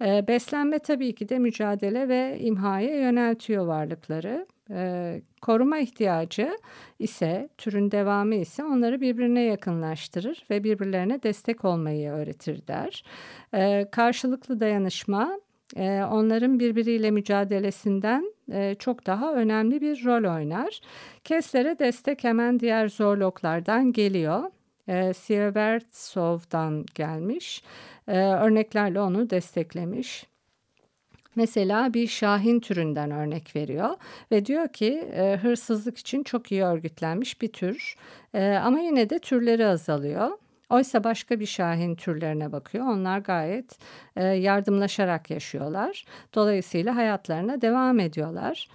Beslenme 0.01 0.79
tabii 0.79 1.15
ki 1.15 1.29
de 1.29 1.39
mücadele 1.39 2.09
ve 2.09 2.37
imhaya 2.39 2.99
yöneltiyor 2.99 3.65
varlıkları. 3.65 4.47
E, 4.72 5.22
koruma 5.41 5.77
ihtiyacı 5.77 6.57
ise 7.00 7.50
türün 7.57 7.91
devamı 7.91 8.36
ise 8.36 8.63
onları 8.63 9.01
birbirine 9.01 9.41
yakınlaştırır 9.41 10.45
ve 10.50 10.63
birbirlerine 10.63 11.24
destek 11.24 11.65
olmayı 11.65 12.12
öğretir 12.12 12.67
der. 12.67 13.03
E, 13.53 13.86
karşılıklı 13.91 14.60
dayanışma 14.60 15.39
e, 15.75 16.03
onların 16.12 16.60
birbiriyle 16.60 17.12
mücadelesinden 17.12 18.34
e, 18.51 18.75
çok 18.79 19.05
daha 19.05 19.34
önemli 19.34 19.81
bir 19.81 20.05
rol 20.05 20.36
oynar. 20.36 20.81
Kessler'e 21.24 21.79
destek 21.79 22.24
hemen 22.24 22.60
diğer 22.60 22.89
zoologlardan 22.89 23.91
geliyor. 23.91 24.43
E, 24.88 25.13
Sievertsov'dan 25.13 26.86
gelmiş. 26.95 27.63
Örneklerle 28.07 29.01
onu 29.01 29.29
desteklemiş. 29.29 30.25
Mesela 31.36 31.94
bir 31.94 32.08
şahin 32.08 32.60
türünden 32.60 33.12
örnek 33.12 33.56
veriyor 33.56 33.89
ve 34.32 34.46
diyor 34.46 34.68
ki 34.68 35.10
e, 35.13 35.38
hırsızlık 35.42 35.98
için 35.98 36.24
çok 36.24 36.51
iyi 36.51 36.63
örgütlenmiş 36.63 37.42
bir 37.42 37.54
tür 37.54 37.96
e, 38.34 38.54
ama 38.54 38.80
yine 38.80 39.10
de 39.10 39.20
türleri 39.20 39.65
azalıyor. 39.68 40.30
Oysa 40.70 41.04
başka 41.04 41.39
bir 41.39 41.46
şahin 41.46 41.96
türlerine 41.96 42.51
bakıyor. 42.51 42.86
Onlar 42.86 43.20
gayet 43.20 43.80
e, 44.15 44.24
yardımlaşarak 44.24 45.30
yaşıyorlar. 45.30 46.06
Dolayısıyla 46.36 46.96
hayatlarına 46.96 47.62
devam 47.62 48.00
ediyorlar. 48.00 48.70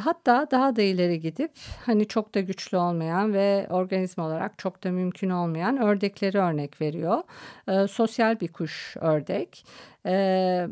Hatta 0.00 0.46
daha 0.50 0.76
da 0.76 0.82
ileri 0.82 1.20
gidip 1.20 1.50
hani 1.86 2.06
çok 2.08 2.34
da 2.34 2.40
güçlü 2.40 2.76
olmayan 2.76 3.34
ve 3.34 3.66
organizma 3.70 4.26
olarak 4.26 4.58
çok 4.58 4.84
da 4.84 4.90
mümkün 4.90 5.30
olmayan 5.30 5.82
ördekleri 5.82 6.38
örnek 6.38 6.80
veriyor. 6.80 7.22
Sosyal 7.88 8.40
bir 8.40 8.48
kuş 8.48 8.96
ördek. 9.00 9.66
E, 10.06 10.66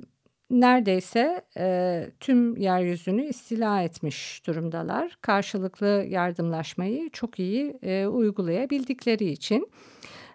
neredeyse 0.60 1.42
e, 1.56 2.06
tüm 2.20 2.56
yeryüzünü 2.56 3.24
istila 3.24 3.82
etmiş 3.82 4.46
durumdalar. 4.46 5.18
Karşılıklı 5.20 6.06
yardımlaşmayı 6.08 7.10
çok 7.10 7.38
iyi 7.38 7.78
e, 7.82 8.06
uygulayabildikleri 8.06 9.24
için. 9.24 9.68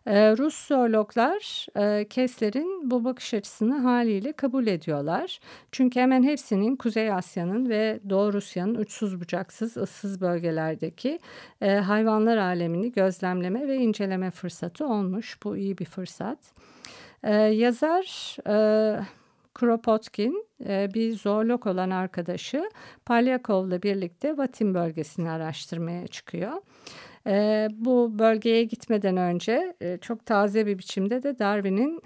Ee, 0.07 0.37
Rus 0.37 0.67
zoologlar 0.67 1.65
e, 1.77 2.07
Kessler'in 2.07 2.91
bu 2.91 3.03
bakış 3.03 3.33
açısını 3.33 3.79
haliyle 3.79 4.31
kabul 4.33 4.67
ediyorlar. 4.67 5.39
Çünkü 5.71 5.99
hemen 5.99 6.23
hepsinin 6.23 6.75
Kuzey 6.75 7.11
Asya'nın 7.11 7.69
ve 7.69 7.99
Doğu 8.09 8.33
Rusya'nın 8.33 8.75
uçsuz 8.75 9.21
bucaksız 9.21 9.77
ıssız 9.77 10.21
bölgelerdeki 10.21 11.19
e, 11.61 11.75
hayvanlar 11.75 12.37
alemini 12.37 12.91
gözlemleme 12.91 13.67
ve 13.67 13.75
inceleme 13.75 14.31
fırsatı 14.31 14.87
olmuş. 14.87 15.37
Bu 15.43 15.57
iyi 15.57 15.77
bir 15.77 15.85
fırsat. 15.85 16.39
E, 17.23 17.33
yazar... 17.33 18.37
Kropotkin 19.57 20.47
e, 20.65 20.93
bir 20.93 21.13
zoolog 21.13 21.67
olan 21.67 21.89
arkadaşı 21.89 22.69
Palyakov'la 23.05 23.81
birlikte 23.81 24.37
Vatin 24.37 24.73
bölgesini 24.73 25.29
araştırmaya 25.29 26.07
çıkıyor. 26.07 26.51
E, 27.27 27.67
bu 27.71 28.19
bölgeye 28.19 28.63
gitmeden 28.63 29.17
önce 29.17 29.75
e, 29.81 29.97
çok 29.97 30.25
taze 30.25 30.65
bir 30.65 30.77
biçimde 30.77 31.23
de 31.23 31.39
Darwin'in 31.39 32.01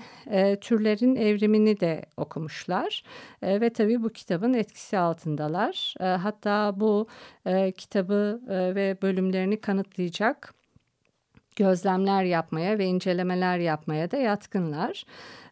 türlerin 0.62 1.16
evrimini 1.16 1.80
de 1.80 2.06
okumuşlar. 2.18 3.04
Ve 3.44 3.70
tabii 3.70 4.04
bu 4.04 4.10
kitabın 4.10 4.54
etkisi 4.54 4.98
altındalar. 4.98 5.96
Hatta 6.00 6.80
bu 6.80 7.08
kitabı 7.78 8.42
ve 8.48 8.98
bölümlerini 9.02 9.62
kanıtlayacak 9.62 10.61
gözlemler 11.62 12.24
yapmaya 12.24 12.78
ve 12.78 12.86
incelemeler 12.86 13.58
yapmaya 13.58 14.12
da 14.12 14.18
yatkınlar. 14.18 15.04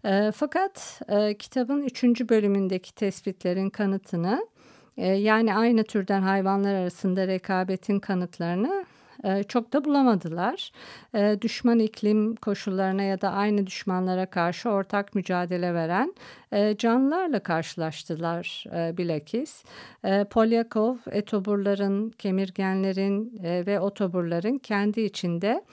E, 0.05 0.31
fakat 0.35 1.01
e, 1.07 1.37
kitabın 1.37 1.83
üçüncü 1.83 2.29
bölümündeki 2.29 2.95
tespitlerin 2.95 3.69
kanıtını 3.69 4.47
e, 4.97 5.07
yani 5.07 5.55
aynı 5.55 5.83
türden 5.83 6.21
hayvanlar 6.21 6.73
arasında 6.73 7.27
rekabetin 7.27 7.99
kanıtlarını 7.99 8.85
e, 9.23 9.43
çok 9.43 9.73
da 9.73 9.85
bulamadılar. 9.85 10.71
E, 11.15 11.37
düşman 11.41 11.79
iklim 11.79 12.35
koşullarına 12.35 13.03
ya 13.03 13.21
da 13.21 13.31
aynı 13.31 13.67
düşmanlara 13.67 14.25
karşı 14.25 14.69
ortak 14.69 15.15
mücadele 15.15 15.73
veren 15.73 16.13
e, 16.51 16.77
canlılarla 16.77 17.39
karşılaştılar 17.39 18.65
bilakis. 18.97 19.63
Polyakov 20.29 20.95
etoburların, 21.11 22.09
kemirgenlerin 22.09 23.39
ve 23.43 23.79
otoburların 23.79 24.57
kendi 24.57 25.01
içinde 25.01 25.63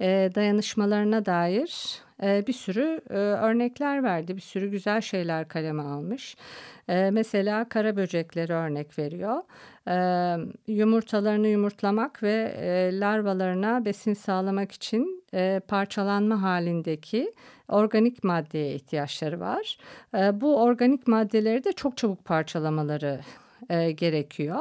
dayanışmalarına 0.00 1.26
dair 1.26 2.00
e, 2.22 2.46
bir 2.46 2.52
sürü 2.52 3.00
e, 3.10 3.14
örnekler 3.14 4.02
verdi. 4.02 4.36
Bir 4.36 4.40
sürü 4.40 4.70
güzel 4.70 5.00
şeyler 5.00 5.48
kaleme 5.48 5.82
almış. 5.82 6.36
E, 6.88 7.10
mesela 7.10 7.68
kara 7.68 7.96
böcekleri 7.96 8.52
örnek 8.52 8.98
veriyor. 8.98 9.42
E, 9.88 9.96
yumurtalarını 10.72 11.48
yumurtlamak 11.48 12.22
ve 12.22 12.54
e, 12.56 13.00
larvalarına 13.00 13.84
besin 13.84 14.14
sağlamak 14.14 14.72
için 14.72 15.24
e, 15.34 15.60
parçalanma 15.68 16.42
halindeki 16.42 17.32
organik 17.68 18.24
maddeye 18.24 18.74
ihtiyaçları 18.74 19.40
var. 19.40 19.78
E, 20.14 20.40
bu 20.40 20.62
organik 20.62 21.06
maddeleri 21.06 21.64
de 21.64 21.72
çok 21.72 21.96
çabuk 21.96 22.24
parçalamaları 22.24 23.20
e, 23.70 23.90
gerekiyor. 23.90 24.60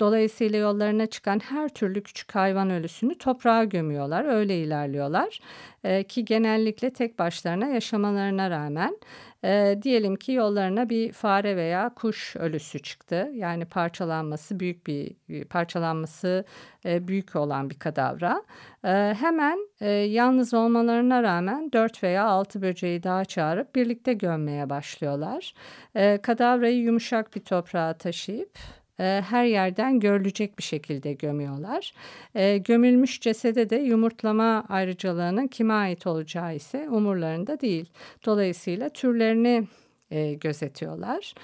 Dolayısıyla 0.00 0.58
yollarına 0.58 1.06
çıkan 1.06 1.38
her 1.38 1.68
türlü 1.68 2.02
küçük 2.02 2.34
hayvan 2.34 2.70
ölüsünü 2.70 3.18
toprağa 3.18 3.64
gömüyorlar. 3.64 4.24
Öyle 4.24 4.58
ilerliyorlar 4.58 5.40
e, 5.84 6.04
ki 6.04 6.24
genellikle 6.24 6.90
tek 6.90 7.18
başlarına 7.18 7.66
yaşamalarına 7.66 8.50
rağmen 8.50 8.96
e, 9.44 9.78
diyelim 9.82 10.16
ki 10.16 10.32
yollarına 10.32 10.88
bir 10.88 11.12
fare 11.12 11.56
veya 11.56 11.94
kuş 11.94 12.36
ölüsü 12.36 12.78
çıktı. 12.78 13.30
Yani 13.34 13.64
parçalanması 13.64 14.60
büyük 14.60 14.86
bir 14.86 15.14
parçalanması 15.44 16.44
e, 16.84 17.08
büyük 17.08 17.36
olan 17.36 17.70
bir 17.70 17.78
kadavra. 17.78 18.42
E, 18.84 19.14
hemen 19.20 19.58
e, 19.80 19.90
yalnız 19.90 20.54
olmalarına 20.54 21.22
rağmen 21.22 21.72
dört 21.72 22.02
veya 22.02 22.24
altı 22.24 22.62
böceği 22.62 23.02
daha 23.02 23.24
çağırıp 23.24 23.74
birlikte 23.74 24.12
gömmeye 24.12 24.70
başlıyorlar. 24.70 25.54
E, 25.94 26.18
kadavrayı 26.22 26.78
yumuşak 26.78 27.36
bir 27.36 27.40
toprağa 27.40 27.92
taşıyıp 27.92 28.58
e, 29.00 29.22
her 29.30 29.44
yerden 29.44 30.00
görülecek 30.00 30.58
bir 30.58 30.62
şekilde 30.62 31.12
gömüyorlar. 31.12 31.92
E, 32.34 32.58
gömülmüş 32.58 33.20
cesede 33.20 33.70
de 33.70 33.76
yumurtlama 33.76 34.64
ayrıcalığının 34.68 35.46
kime 35.46 35.74
ait 35.74 36.06
olacağı 36.06 36.54
ise 36.54 36.88
umurlarında 36.90 37.60
değil. 37.60 37.90
Dolayısıyla 38.26 38.88
türlerini 38.88 39.66
e, 40.10 40.34
gözetiyorlar. 40.34 41.34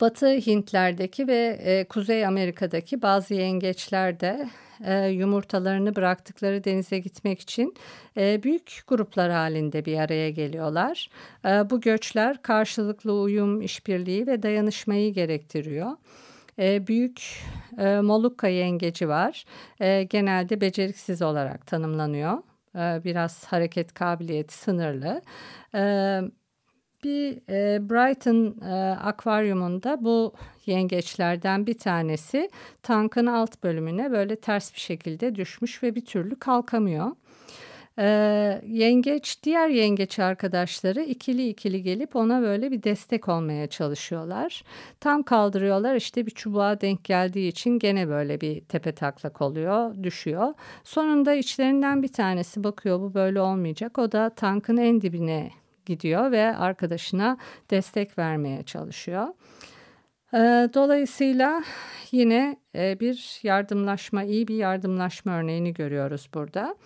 Batı 0.00 0.26
Hintler'deki 0.26 1.28
ve 1.28 1.86
Kuzey 1.88 2.26
Amerika'daki 2.26 3.02
bazı 3.02 3.34
yengeçler 3.34 4.20
de 4.20 4.48
e, 4.84 5.06
yumurtalarını 5.06 5.96
bıraktıkları 5.96 6.64
denize 6.64 6.98
gitmek 6.98 7.40
için 7.40 7.74
e, 8.16 8.42
büyük 8.42 8.80
gruplar 8.86 9.30
halinde 9.30 9.84
bir 9.84 9.98
araya 9.98 10.30
geliyorlar. 10.30 11.10
E, 11.44 11.48
bu 11.70 11.80
göçler 11.80 12.42
karşılıklı 12.42 13.20
uyum, 13.20 13.62
işbirliği 13.62 14.26
ve 14.26 14.42
dayanışmayı 14.42 15.12
gerektiriyor. 15.14 15.90
E, 16.58 16.86
büyük 16.86 17.22
e, 17.78 18.00
Molukka 18.00 18.48
yengeci 18.48 19.08
var. 19.08 19.44
E, 19.80 20.02
genelde 20.02 20.60
beceriksiz 20.60 21.22
olarak 21.22 21.66
tanımlanıyor. 21.66 22.38
E, 22.74 23.04
biraz 23.04 23.44
hareket 23.44 23.94
kabiliyeti 23.94 24.54
sınırlı. 24.54 25.22
E, 25.74 26.20
bir 27.04 27.38
e, 27.48 27.90
Brighton 27.90 28.66
e, 28.66 28.74
akvaryumunda 28.90 30.04
bu 30.04 30.32
yengeçlerden 30.66 31.66
bir 31.66 31.78
tanesi 31.78 32.50
tankın 32.82 33.26
alt 33.26 33.62
bölümüne 33.62 34.10
böyle 34.10 34.36
ters 34.36 34.74
bir 34.74 34.80
şekilde 34.80 35.34
düşmüş 35.34 35.82
ve 35.82 35.94
bir 35.94 36.04
türlü 36.04 36.36
kalkamıyor. 36.38 37.10
E, 37.98 38.06
yengeç 38.66 39.42
diğer 39.42 39.68
yengeç 39.68 40.18
arkadaşları 40.18 41.02
ikili 41.02 41.48
ikili 41.48 41.82
gelip 41.82 42.16
ona 42.16 42.42
böyle 42.42 42.70
bir 42.70 42.82
destek 42.82 43.28
olmaya 43.28 43.66
çalışıyorlar. 43.66 44.62
Tam 45.00 45.22
kaldırıyorlar 45.22 45.94
işte 45.94 46.26
bir 46.26 46.30
çubuğa 46.30 46.80
denk 46.80 47.04
geldiği 47.04 47.48
için 47.48 47.78
gene 47.78 48.08
böyle 48.08 48.40
bir 48.40 48.60
tepe 48.60 48.92
taklak 48.92 49.40
oluyor 49.40 50.02
düşüyor. 50.02 50.54
Sonunda 50.84 51.34
içlerinden 51.34 52.02
bir 52.02 52.12
tanesi 52.12 52.64
bakıyor 52.64 53.00
bu 53.00 53.14
böyle 53.14 53.40
olmayacak 53.40 53.98
o 53.98 54.12
da 54.12 54.30
tankın 54.30 54.76
en 54.76 55.00
dibine 55.00 55.50
gidiyor 55.88 56.32
ve 56.32 56.56
arkadaşına 56.56 57.38
destek 57.70 58.18
vermeye 58.18 58.62
çalışıyor. 58.62 59.28
Ee, 60.34 60.68
dolayısıyla 60.74 61.62
yine 62.12 62.56
e, 62.74 63.00
bir 63.00 63.40
yardımlaşma, 63.42 64.24
iyi 64.24 64.48
bir 64.48 64.56
yardımlaşma 64.56 65.32
örneğini 65.32 65.74
görüyoruz 65.74 66.28
burada. 66.34 66.76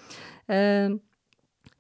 Ee, 0.51 0.89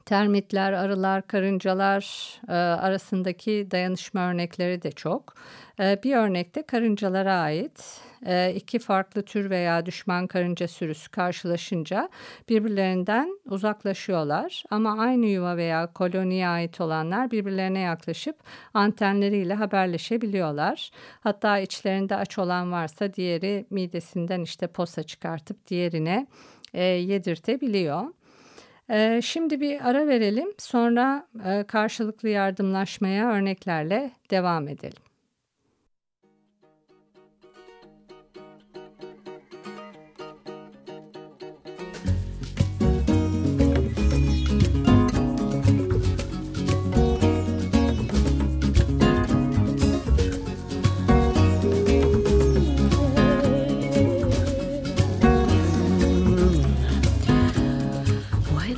termitler, 0.07 0.73
arılar, 0.73 1.27
karıncalar 1.27 2.05
e, 2.49 2.53
arasındaki 2.53 3.69
dayanışma 3.71 4.31
örnekleri 4.31 4.83
de 4.83 4.93
çok. 4.93 5.35
E, 5.81 6.01
bir 6.03 6.17
örnekte 6.17 6.63
karıncalara 6.63 7.35
ait 7.35 8.01
e, 8.27 8.55
iki 8.55 8.79
farklı 8.79 9.23
tür 9.23 9.51
veya 9.51 9.87
düşman 9.87 10.27
karınca 10.27 10.69
sürüsü 10.69 11.11
karşılaşınca 11.11 12.09
birbirlerinden 12.49 13.39
uzaklaşıyorlar. 13.45 14.65
Ama 14.71 14.99
aynı 14.99 15.27
yuva 15.27 15.57
veya 15.57 15.93
koloniye 15.93 16.49
ait 16.49 16.81
olanlar 16.81 17.31
birbirlerine 17.31 17.81
yaklaşıp 17.81 18.37
antenleriyle 18.75 19.55
haberleşebiliyorlar. 19.55 20.91
Hatta 21.21 21.59
içlerinde 21.59 22.17
aç 22.17 22.39
olan 22.39 22.73
varsa 22.73 23.15
diğeri 23.15 23.67
midesinden 23.71 24.41
işte 24.41 24.67
posa 24.67 25.03
çıkartıp 25.03 25.67
diğerine 25.69 26.27
e, 26.75 26.83
yedirtebiliyor. 26.85 28.03
Ee, 28.91 29.21
şimdi 29.25 29.61
bir 29.61 29.89
ara 29.89 30.09
verelim 30.09 30.49
sonra 30.59 31.27
e, 31.47 31.65
karşılıklı 31.65 32.29
yardımlaşmaya 32.29 33.33
örneklerle 33.33 34.11
devam 34.31 34.69
edelim. 34.69 35.02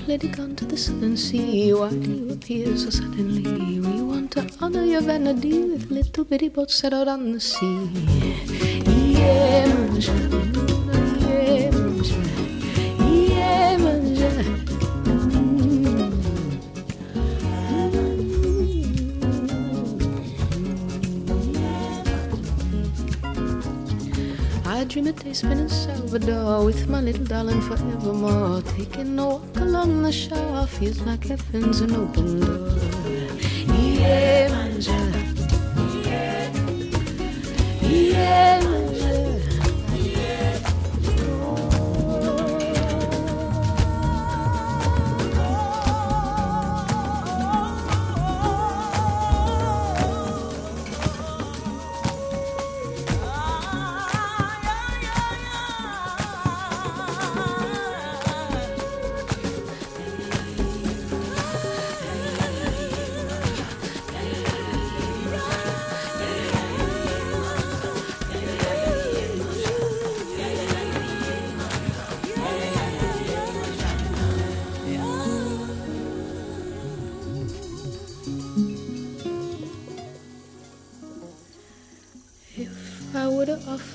Already 0.05 0.29
gone 0.29 0.55
to 0.55 0.67
the 0.67 0.77
southern 0.77 1.17
sea. 1.17 1.73
Why 1.73 1.89
do 1.89 2.11
you 2.11 2.33
appear 2.33 2.77
so 2.77 2.91
suddenly? 2.91 3.81
We 3.81 4.03
want 4.03 4.33
to 4.33 4.47
honor 4.61 4.85
your 4.85 5.01
vanity 5.01 5.63
with 5.63 5.91
little 5.91 6.25
bitty 6.25 6.51
boats 6.51 6.75
set 6.75 6.93
out 6.93 7.09
on 7.09 7.33
the 7.33 7.41
sea. 7.41 7.89
Yeah, 8.85 10.74
Day 25.23 25.31
in 25.31 25.69
Salvador 25.69 26.65
with 26.65 26.89
my 26.89 27.01
little 27.01 27.25
darling 27.25 27.61
forevermore. 27.61 28.63
Taking 28.63 29.19
a 29.19 29.27
walk 29.27 29.57
along 29.57 30.03
the 30.03 30.13
shore 30.13 30.67
feels 30.67 31.01
like 31.03 31.25
heaven's 31.25 31.81
an 31.81 31.95
open 31.95 32.41
door. 32.41 32.77
Yeah, 33.67 34.49
manja. 34.49 34.93
Yeah. 37.95 38.84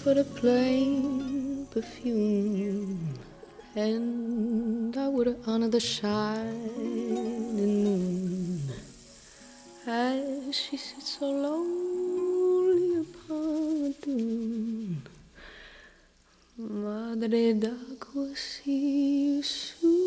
For 0.10 0.16
the 0.16 0.24
plain 0.42 1.68
perfume, 1.70 3.14
and 3.76 4.98
I 4.98 5.08
would 5.08 5.38
honor 5.46 5.68
the 5.68 5.80
shining 5.80 7.54
moon 7.54 8.62
as 9.86 10.56
she 10.56 10.78
sits 10.78 11.20
so 11.20 11.30
lonely 11.30 13.02
upon 13.06 13.84
the 13.84 13.94
dune. 14.02 15.04
Madre 16.58 17.54
d'agua, 17.54 18.36
see 18.36 19.36
you 19.36 19.44
soon. 19.44 19.99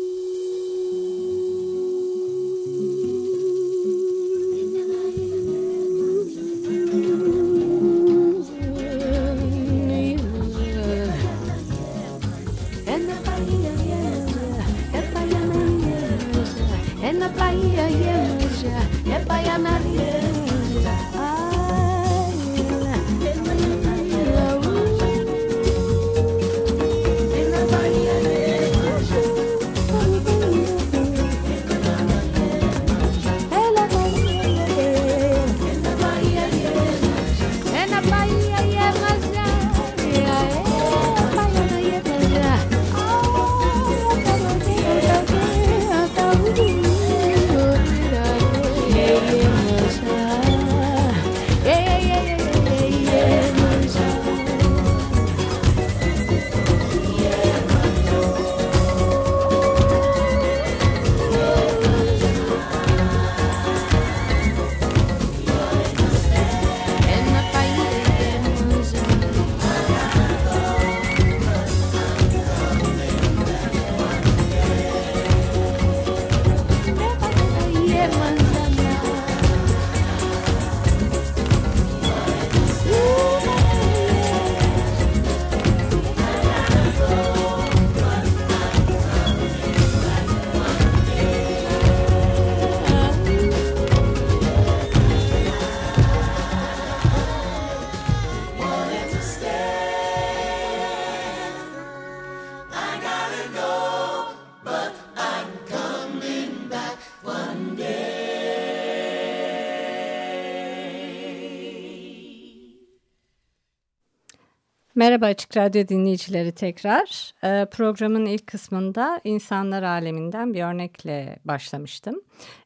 Merhaba 115.23 115.35
Açık 115.35 115.57
Radyo 115.57 115.87
dinleyicileri 115.87 116.51
tekrar. 116.51 117.33
Ee, 117.43 117.65
programın 117.65 118.25
ilk 118.25 118.47
kısmında 118.47 119.21
insanlar 119.23 119.83
aleminden 119.83 120.53
bir 120.53 120.63
örnekle 120.63 121.39
başlamıştım. 121.45 122.21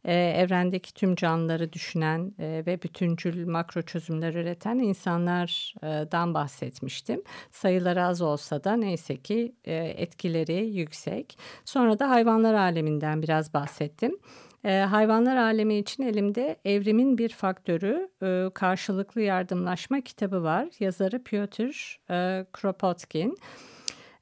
Ee, 0.05 0.13
evrendeki 0.13 0.93
tüm 0.93 1.15
canlıları 1.15 1.73
düşünen 1.73 2.33
e, 2.39 2.63
ve 2.65 2.81
bütüncül 2.81 3.47
makro 3.47 3.81
çözümler 3.81 4.33
üreten 4.33 4.79
insanlardan 4.79 6.33
bahsetmiştim. 6.33 7.23
Sayıları 7.51 8.03
az 8.03 8.21
olsa 8.21 8.63
da 8.63 8.75
neyse 8.75 9.17
ki 9.17 9.55
e, 9.65 9.75
etkileri 9.75 10.65
yüksek. 10.65 11.37
Sonra 11.65 11.99
da 11.99 12.09
hayvanlar 12.09 12.53
aleminden 12.53 13.21
biraz 13.21 13.53
bahsettim. 13.53 14.19
E, 14.63 14.79
hayvanlar 14.79 15.37
alemi 15.37 15.77
için 15.77 16.03
elimde 16.03 16.55
Evrimin 16.65 17.17
Bir 17.17 17.29
Faktörü 17.29 18.09
e, 18.23 18.49
Karşılıklı 18.53 19.21
Yardımlaşma 19.21 20.01
kitabı 20.01 20.43
var. 20.43 20.67
Yazarı 20.79 21.23
Piotr 21.23 21.99
e, 22.09 22.45
Kropotkin. 22.53 23.37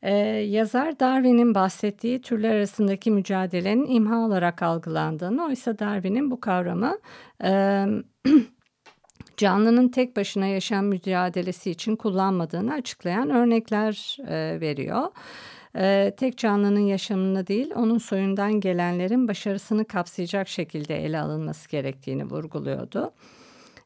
Ee, 0.06 0.14
yazar 0.50 1.00
Darwin'in 1.00 1.56
bahsettiği 1.56 2.22
türler 2.22 2.56
arasındaki 2.56 3.12
mücadelenin 3.12 3.86
imha 3.86 4.18
olarak 4.18 4.62
algılandığını, 4.62 5.46
oysa 5.46 5.80
Darwin'in 5.80 6.32
bu 6.32 6.40
kavramı 6.40 7.00
e, 7.44 7.86
canlının 9.38 9.90
tek 9.90 10.16
başına 10.16 10.46
yaşam 10.46 10.86
mücadelesi 10.86 11.72
için 11.72 11.96
kullanmadığını 11.96 12.74
açıklayan 12.74 13.30
örnekler 13.30 14.18
veriyor 14.62 15.08
e, 15.76 16.14
tek 16.18 16.38
canlının 16.38 16.80
yaşamını 16.80 17.48
değil 17.48 17.72
onun 17.76 17.98
soyundan 17.98 18.60
gelenlerin 18.60 19.28
başarısını 19.28 19.86
kapsayacak 19.86 20.48
şekilde 20.48 21.06
ele 21.06 21.20
alınması 21.20 21.70
gerektiğini 21.70 22.26
vurguluyordu. 22.26 23.12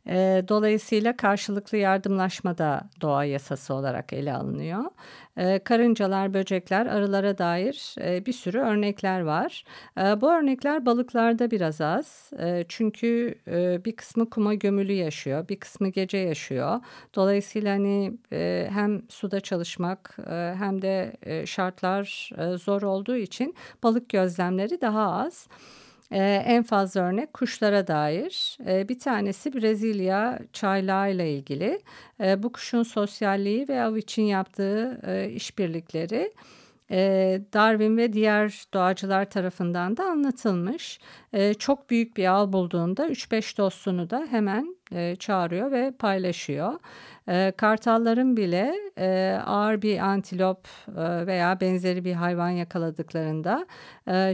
E, 0.07 0.43
dolayısıyla 0.47 1.17
karşılıklı 1.17 1.77
yardım 1.77 2.19
da 2.19 2.89
doğa 3.01 3.25
yasası 3.25 3.73
olarak 3.73 4.13
ele 4.13 4.33
alınıyor. 4.33 4.83
E, 5.38 5.59
karıncalar, 5.59 6.33
böcekler, 6.33 6.85
arılara 6.85 7.38
dair 7.38 7.95
e, 8.01 8.25
bir 8.25 8.33
sürü 8.33 8.59
örnekler 8.59 9.21
var. 9.21 9.63
E, 9.97 10.21
bu 10.21 10.31
örnekler 10.31 10.85
balıklarda 10.85 11.51
biraz 11.51 11.81
az. 11.81 12.31
E, 12.39 12.65
çünkü 12.69 13.35
e, 13.47 13.85
bir 13.85 13.95
kısmı 13.95 14.29
kuma 14.29 14.53
gömülü 14.53 14.93
yaşıyor, 14.93 15.49
bir 15.49 15.59
kısmı 15.59 15.89
gece 15.89 16.17
yaşıyor. 16.17 16.79
Dolayısıyla 17.15 17.73
hani 17.73 18.13
e, 18.33 18.69
hem 18.71 19.01
suda 19.09 19.39
çalışmak 19.39 20.17
e, 20.29 20.53
hem 20.59 20.81
de 20.81 21.13
e, 21.23 21.45
şartlar 21.45 22.29
e, 22.38 22.57
zor 22.57 22.81
olduğu 22.81 23.17
için 23.17 23.55
balık 23.83 24.09
gözlemleri 24.09 24.81
daha 24.81 25.12
az. 25.12 25.47
Ee, 26.11 26.43
en 26.45 26.63
fazla 26.63 27.01
örnek 27.01 27.33
kuşlara 27.33 27.87
dair. 27.87 28.57
Ee, 28.67 28.89
bir 28.89 28.99
tanesi 28.99 29.53
Brezilya 29.53 30.39
çaylağı 30.53 31.11
ile 31.11 31.33
ilgili. 31.33 31.81
Ee, 32.21 32.43
bu 32.43 32.51
kuşun 32.51 32.83
sosyalliği 32.83 33.67
ve 33.67 33.81
av 33.83 33.95
için 33.95 34.23
yaptığı 34.23 35.01
e, 35.07 35.29
işbirlikleri 35.29 36.33
e, 36.91 37.41
Darwin 37.54 37.97
ve 37.97 38.13
diğer 38.13 38.63
doğacılar 38.73 39.30
tarafından 39.30 39.97
da 39.97 40.04
anlatılmış. 40.04 40.99
E, 41.34 41.54
çok 41.54 41.89
büyük 41.89 42.17
bir 42.17 42.25
av 42.25 42.54
bulduğunda 42.54 43.08
3-5 43.08 43.58
dostunu 43.58 44.10
da 44.10 44.28
hemen 44.30 44.75
e, 44.91 45.15
çağırıyor 45.15 45.71
ve 45.71 45.91
paylaşıyor. 45.99 46.73
E, 47.28 47.54
kartalların 47.58 48.38
bile 48.38 48.75
e, 48.97 49.39
ağır 49.45 49.82
bir 49.82 49.99
antilop 49.99 50.67
e, 50.97 51.28
veya 51.28 51.60
benzeri 51.62 52.06
bir 52.06 52.13
hayvan 52.13 52.49
yakaladıklarında 52.49 53.65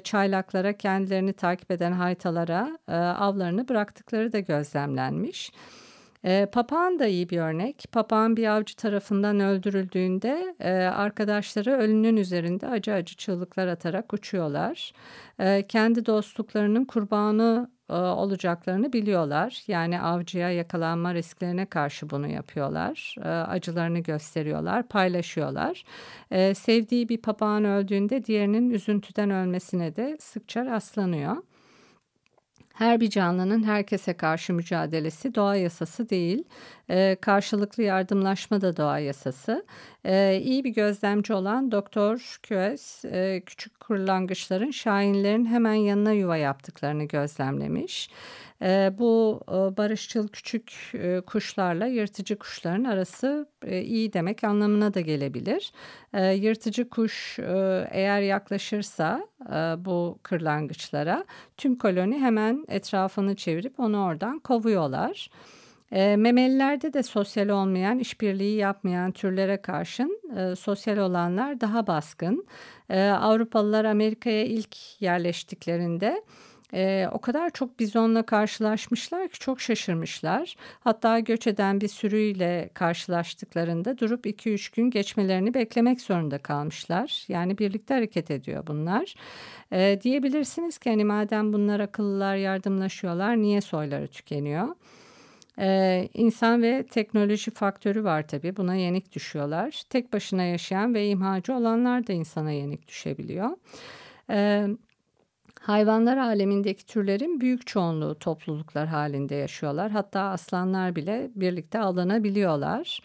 çaylaklara 0.03 0.73
kendilerini 0.73 1.33
takip 1.33 1.71
eden 1.71 1.91
haytalara 1.91 2.77
avlarını 3.17 3.69
bıraktıkları 3.69 4.33
da 4.33 4.39
gözlemlenmiş. 4.39 5.51
E, 6.25 6.45
papağan 6.51 6.99
da 6.99 7.07
iyi 7.07 7.29
bir 7.29 7.39
örnek. 7.39 7.85
Papağan 7.91 8.37
bir 8.37 8.47
avcı 8.47 8.75
tarafından 8.75 9.39
öldürüldüğünde 9.39 10.55
e, 10.59 10.71
arkadaşları 10.71 11.71
ölünün 11.71 12.17
üzerinde 12.17 12.67
acı 12.67 12.93
acı 12.93 13.15
çığlıklar 13.15 13.67
atarak 13.67 14.13
uçuyorlar. 14.13 14.93
E, 15.39 15.67
kendi 15.67 16.05
dostluklarının 16.05 16.85
kurbanı 16.85 17.69
e, 17.89 17.93
olacaklarını 17.93 18.93
biliyorlar. 18.93 19.63
Yani 19.67 20.01
avcıya 20.01 20.51
yakalanma 20.51 21.13
risklerine 21.13 21.65
karşı 21.65 22.09
bunu 22.09 22.27
yapıyorlar. 22.27 23.15
E, 23.23 23.29
acılarını 23.29 23.99
gösteriyorlar, 23.99 24.87
paylaşıyorlar. 24.87 25.83
E, 26.31 26.53
sevdiği 26.53 27.09
bir 27.09 27.21
papağan 27.21 27.65
öldüğünde 27.65 28.25
diğerinin 28.25 28.69
üzüntüden 28.69 29.29
ölmesine 29.29 29.95
de 29.95 30.17
sıkça 30.19 30.65
rastlanıyor. 30.65 31.37
Her 32.75 32.99
bir 32.99 33.09
canlının 33.09 33.63
herkese 33.63 34.13
karşı 34.13 34.53
mücadelesi 34.53 35.35
doğa 35.35 35.55
yasası 35.55 36.09
değil. 36.09 36.43
E, 36.89 37.17
karşılıklı 37.21 37.83
yardımlaşma 37.83 38.61
da 38.61 38.77
doğa 38.77 38.99
yasası. 38.99 39.65
E, 40.05 40.41
iyi 40.43 40.63
bir 40.63 40.69
gözlemci 40.69 41.33
olan 41.33 41.71
Doktor 41.71 42.39
Köes 42.43 43.05
e, 43.05 43.41
küçük 43.45 43.79
kırlangıçların 43.79 44.71
şahinlerin 44.71 45.45
hemen 45.45 45.73
yanına 45.73 46.11
yuva 46.11 46.37
yaptıklarını 46.37 47.03
gözlemlemiş. 47.03 48.09
E, 48.61 48.91
bu 48.97 49.41
e, 49.47 49.77
barışçıl 49.77 50.27
küçük 50.27 50.73
e, 50.93 51.21
kuşlarla 51.21 51.85
yırtıcı 51.85 52.35
kuşların 52.39 52.83
arası 52.83 53.49
e, 53.65 53.81
iyi 53.81 54.13
demek 54.13 54.43
anlamına 54.43 54.93
da 54.93 55.01
gelebilir. 55.01 55.71
E, 56.13 56.33
yırtıcı 56.33 56.89
kuş 56.89 57.39
eğer 57.91 58.21
yaklaşırsa 58.21 59.27
bu 59.77 60.19
kırlangıçlara 60.23 61.25
tüm 61.57 61.77
koloni 61.77 62.19
hemen 62.19 62.65
etrafını 62.67 63.35
çevirip 63.35 63.79
onu 63.79 64.03
oradan 64.05 64.39
kovuyorlar. 64.39 65.29
E, 65.91 66.15
memelilerde 66.15 66.93
de 66.93 67.03
sosyal 67.03 67.49
olmayan, 67.49 67.99
işbirliği 67.99 68.57
yapmayan 68.57 69.11
türlere 69.11 69.61
karşın 69.61 70.21
e, 70.37 70.55
sosyal 70.55 70.97
olanlar 70.97 71.61
daha 71.61 71.87
baskın. 71.87 72.45
E, 72.89 73.09
Avrupalılar 73.09 73.85
Amerika'ya 73.85 74.43
ilk 74.43 75.01
yerleştiklerinde 75.01 76.23
e, 76.75 77.07
o 77.11 77.21
kadar 77.21 77.49
çok 77.49 77.79
bizonla 77.79 78.23
karşılaşmışlar 78.23 79.27
ki 79.27 79.39
çok 79.39 79.61
şaşırmışlar. 79.61 80.55
Hatta 80.79 81.19
göç 81.19 81.47
eden 81.47 81.81
bir 81.81 81.87
sürüyle 81.87 82.69
karşılaştıklarında 82.73 83.97
durup 83.97 84.25
2-3 84.25 84.75
gün 84.75 84.89
geçmelerini 84.89 85.53
beklemek 85.53 86.01
zorunda 86.01 86.37
kalmışlar. 86.37 87.25
Yani 87.27 87.57
birlikte 87.57 87.93
hareket 87.93 88.31
ediyor 88.31 88.67
bunlar. 88.67 89.15
E, 89.71 89.99
diyebilirsiniz 90.01 90.77
ki 90.77 90.89
hani 90.89 91.05
madem 91.05 91.53
bunlar 91.53 91.79
akıllılar 91.79 92.35
yardımlaşıyorlar 92.35 93.37
niye 93.37 93.61
soyları 93.61 94.07
tükeniyor? 94.07 94.67
Ee, 95.59 96.09
insan 96.13 96.61
ve 96.61 96.83
teknoloji 96.83 97.51
faktörü 97.51 98.03
var 98.03 98.27
tabii. 98.27 98.55
Buna 98.55 98.75
yenik 98.75 99.11
düşüyorlar. 99.15 99.83
Tek 99.89 100.13
başına 100.13 100.43
yaşayan 100.43 100.93
ve 100.93 101.07
imhacı 101.07 101.53
olanlar 101.53 102.07
da 102.07 102.13
insana 102.13 102.51
yenik 102.51 102.87
düşebiliyor. 102.87 103.49
Ee, 104.29 104.67
hayvanlar 105.67 106.17
alemindeki 106.17 106.85
türlerin 106.85 107.41
büyük 107.41 107.67
çoğunluğu 107.67 108.15
topluluklar 108.19 108.87
halinde 108.87 109.35
yaşıyorlar. 109.35 109.91
Hatta 109.91 110.21
aslanlar 110.21 110.95
bile 110.95 111.31
birlikte 111.35 111.79
alınabiliyorlar. 111.79 112.99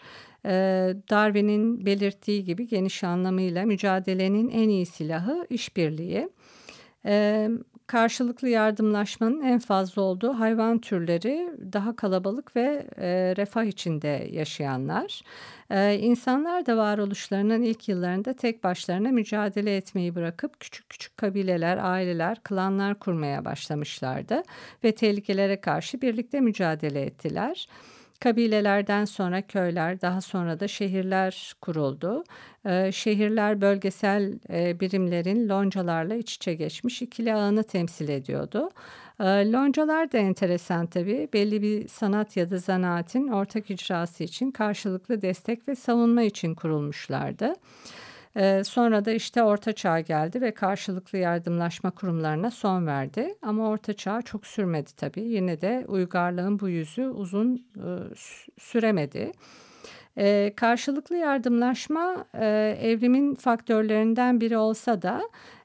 Ee, 0.45 0.93
Darwin'in 1.09 1.85
belirttiği 1.85 2.43
gibi 2.45 2.67
geniş 2.67 3.03
anlamıyla 3.03 3.65
mücadelenin 3.65 4.49
en 4.49 4.69
iyi 4.69 4.85
silahı 4.85 5.45
işbirliği. 5.49 6.29
Karşılıklı 7.91 8.49
yardımlaşmanın 8.49 9.41
en 9.41 9.59
fazla 9.59 10.01
olduğu 10.01 10.33
hayvan 10.33 10.79
türleri 10.79 11.49
daha 11.73 11.95
kalabalık 11.95 12.55
ve 12.55 12.87
e, 12.97 13.33
refah 13.37 13.63
içinde 13.63 14.29
yaşayanlar. 14.31 15.21
E, 15.69 15.99
insanlar 15.99 16.65
da 16.65 16.77
varoluşlarının 16.77 17.61
ilk 17.61 17.89
yıllarında 17.89 18.33
tek 18.33 18.63
başlarına 18.63 19.09
mücadele 19.09 19.77
etmeyi 19.77 20.15
bırakıp 20.15 20.59
küçük 20.59 20.89
küçük 20.89 21.17
kabileler, 21.17 21.77
aileler, 21.77 22.43
klanlar 22.43 22.99
kurmaya 22.99 23.45
başlamışlardı 23.45 24.43
ve 24.83 24.91
tehlikelere 24.91 25.61
karşı 25.61 26.01
birlikte 26.01 26.39
mücadele 26.39 27.01
ettiler. 27.01 27.67
Kabilelerden 28.21 29.05
sonra 29.05 29.41
köyler, 29.41 30.01
daha 30.01 30.21
sonra 30.21 30.59
da 30.59 30.67
şehirler 30.67 31.53
kuruldu. 31.61 32.23
Ee, 32.65 32.91
şehirler 32.91 33.61
bölgesel 33.61 34.33
e, 34.49 34.79
birimlerin 34.79 35.49
loncalarla 35.49 36.15
iç 36.15 36.35
içe 36.35 36.53
geçmiş 36.53 37.01
ikili 37.01 37.33
ağını 37.33 37.63
temsil 37.63 38.09
ediyordu. 38.09 38.69
Ee, 39.19 39.51
loncalar 39.51 40.11
da 40.11 40.17
enteresan 40.17 40.87
tabii. 40.87 41.29
Belli 41.33 41.61
bir 41.61 41.87
sanat 41.87 42.37
ya 42.37 42.49
da 42.49 42.57
zanaatin 42.57 43.27
ortak 43.27 43.71
icrası 43.71 44.23
için 44.23 44.51
karşılıklı 44.51 45.21
destek 45.21 45.67
ve 45.67 45.75
savunma 45.75 46.21
için 46.21 46.55
kurulmuşlardı. 46.55 47.53
Ee, 48.35 48.63
sonra 48.63 49.05
da 49.05 49.11
işte 49.11 49.43
Orta 49.43 49.73
Çağ 49.73 49.99
geldi 49.99 50.41
ve 50.41 50.53
karşılıklı 50.53 51.17
yardımlaşma 51.17 51.91
kurumlarına 51.91 52.51
son 52.51 52.87
verdi. 52.87 53.35
Ama 53.41 53.69
Orta 53.69 53.93
Çağ 53.93 54.21
çok 54.21 54.47
sürmedi 54.47 54.89
tabii. 54.97 55.21
Yine 55.21 55.61
de 55.61 55.85
uygarlığın 55.87 56.59
bu 56.59 56.69
yüzü 56.69 57.05
uzun 57.05 57.55
e, 57.55 57.89
süremedi. 58.59 59.31
E, 60.17 60.53
karşılıklı 60.55 61.15
yardımlaşma 61.15 62.25
e, 62.33 62.77
evrimin 62.81 63.35
faktörlerinden 63.35 64.41
biri 64.41 64.57
olsa 64.57 65.01
da 65.01 65.21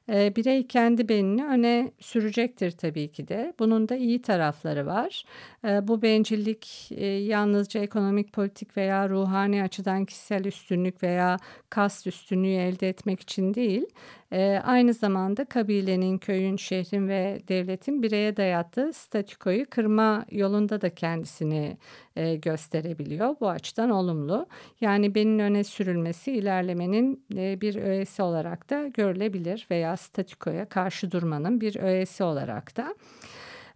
E, 0.09 0.35
birey 0.35 0.67
kendi 0.67 1.09
benini 1.09 1.45
öne 1.45 1.91
sürecektir 1.99 2.71
tabii 2.71 3.11
ki 3.11 3.27
de. 3.27 3.53
Bunun 3.59 3.89
da 3.89 3.95
iyi 3.95 4.21
tarafları 4.21 4.85
var. 4.85 5.23
E, 5.65 5.87
bu 5.87 6.01
bencillik 6.01 6.89
e, 6.91 7.05
yalnızca 7.05 7.79
ekonomik, 7.81 8.33
politik 8.33 8.77
veya 8.77 9.09
ruhani 9.09 9.63
açıdan 9.63 10.05
kişisel 10.05 10.45
üstünlük 10.45 11.03
veya 11.03 11.37
kast 11.69 12.07
üstünlüğü 12.07 12.55
elde 12.55 12.89
etmek 12.89 13.19
için 13.21 13.53
değil, 13.53 13.85
e, 14.31 14.61
aynı 14.63 14.93
zamanda 14.93 15.45
kabilenin, 15.45 16.17
köyün, 16.17 16.57
şehrin 16.57 17.07
ve 17.07 17.41
devletin 17.47 18.03
bireye 18.03 18.37
dayattığı 18.37 18.93
statükoyu 18.93 19.69
kırma 19.69 20.25
yolunda 20.31 20.81
da 20.81 20.89
kendisini 20.89 21.77
e, 22.15 22.35
gösterebiliyor. 22.35 23.35
Bu 23.39 23.49
açıdan 23.49 23.89
olumlu. 23.89 24.47
Yani 24.81 25.15
benin 25.15 25.39
öne 25.39 25.63
sürülmesi 25.63 26.31
ilerlemenin 26.31 27.25
e, 27.35 27.61
bir 27.61 27.75
öğesi 27.75 28.21
olarak 28.21 28.69
da 28.69 28.87
görülebilir 28.87 29.67
veya 29.71 29.97
statükoya 29.97 30.65
karşı 30.65 31.11
durmanın 31.11 31.61
bir 31.61 31.75
öğesi 31.75 32.23
olarak 32.23 32.77
da. 32.77 32.95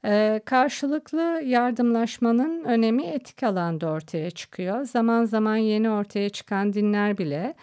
Ee, 0.05 0.41
karşılıklı 0.45 1.41
yardımlaşmanın 1.45 2.63
önemi 2.63 3.03
etik 3.03 3.43
alanda 3.43 3.89
ortaya 3.89 4.31
çıkıyor. 4.31 4.83
Zaman 4.85 5.25
zaman 5.25 5.55
yeni 5.55 5.89
ortaya 5.89 6.29
çıkan 6.29 6.73
dinler 6.73 7.17
bile 7.17 7.55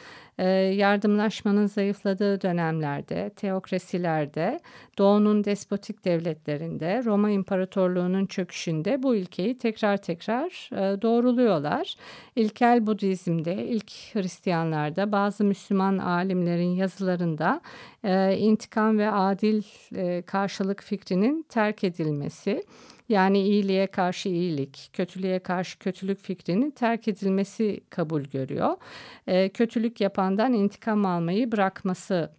yardımlaşmanın 0.75 1.67
zayıfladığı 1.67 2.41
dönemlerde, 2.43 3.31
teokrasilerde, 3.37 4.61
doğunun 4.99 5.45
despotik 5.45 6.05
devletlerinde, 6.05 7.03
Roma 7.05 7.31
İmparatorluğu'nun 7.31 8.27
çöküşünde 8.27 9.03
bu 9.03 9.15
ilkeyi 9.17 9.59
tekrar 9.59 9.97
tekrar 9.97 10.71
e, 10.73 11.03
doğruluyorlar. 11.03 11.95
İlkel 12.37 12.87
Budizm'de, 12.87 13.67
ilk 13.67 13.91
Hristiyanlarda, 14.15 15.13
bazı 15.13 15.45
Müslüman 15.45 15.99
alimlerin 15.99 16.75
yazılarında 16.75 17.61
e, 18.05 18.37
intikam 18.37 18.99
ve 18.99 19.11
adil 19.11 19.63
e, 19.97 20.23
karşılık 20.23 20.83
fikrinin 20.83 21.47
terk 21.49 21.85
edilmesi, 21.85 22.63
yani 23.09 23.41
iyiliğe 23.41 23.87
karşı 23.87 24.29
iyilik, 24.29 24.91
kötülüğe 24.93 25.39
karşı 25.39 25.79
kötülük 25.79 26.21
fikrinin 26.21 26.71
terk 26.71 27.09
edilmesi 27.09 27.81
kabul 27.91 28.23
görüyor. 28.23 28.77
E, 29.27 29.49
kötülük 29.49 30.01
yapandan 30.01 30.53
intikam 30.53 31.07
almayı 31.07 31.53
bırakması 31.53 32.33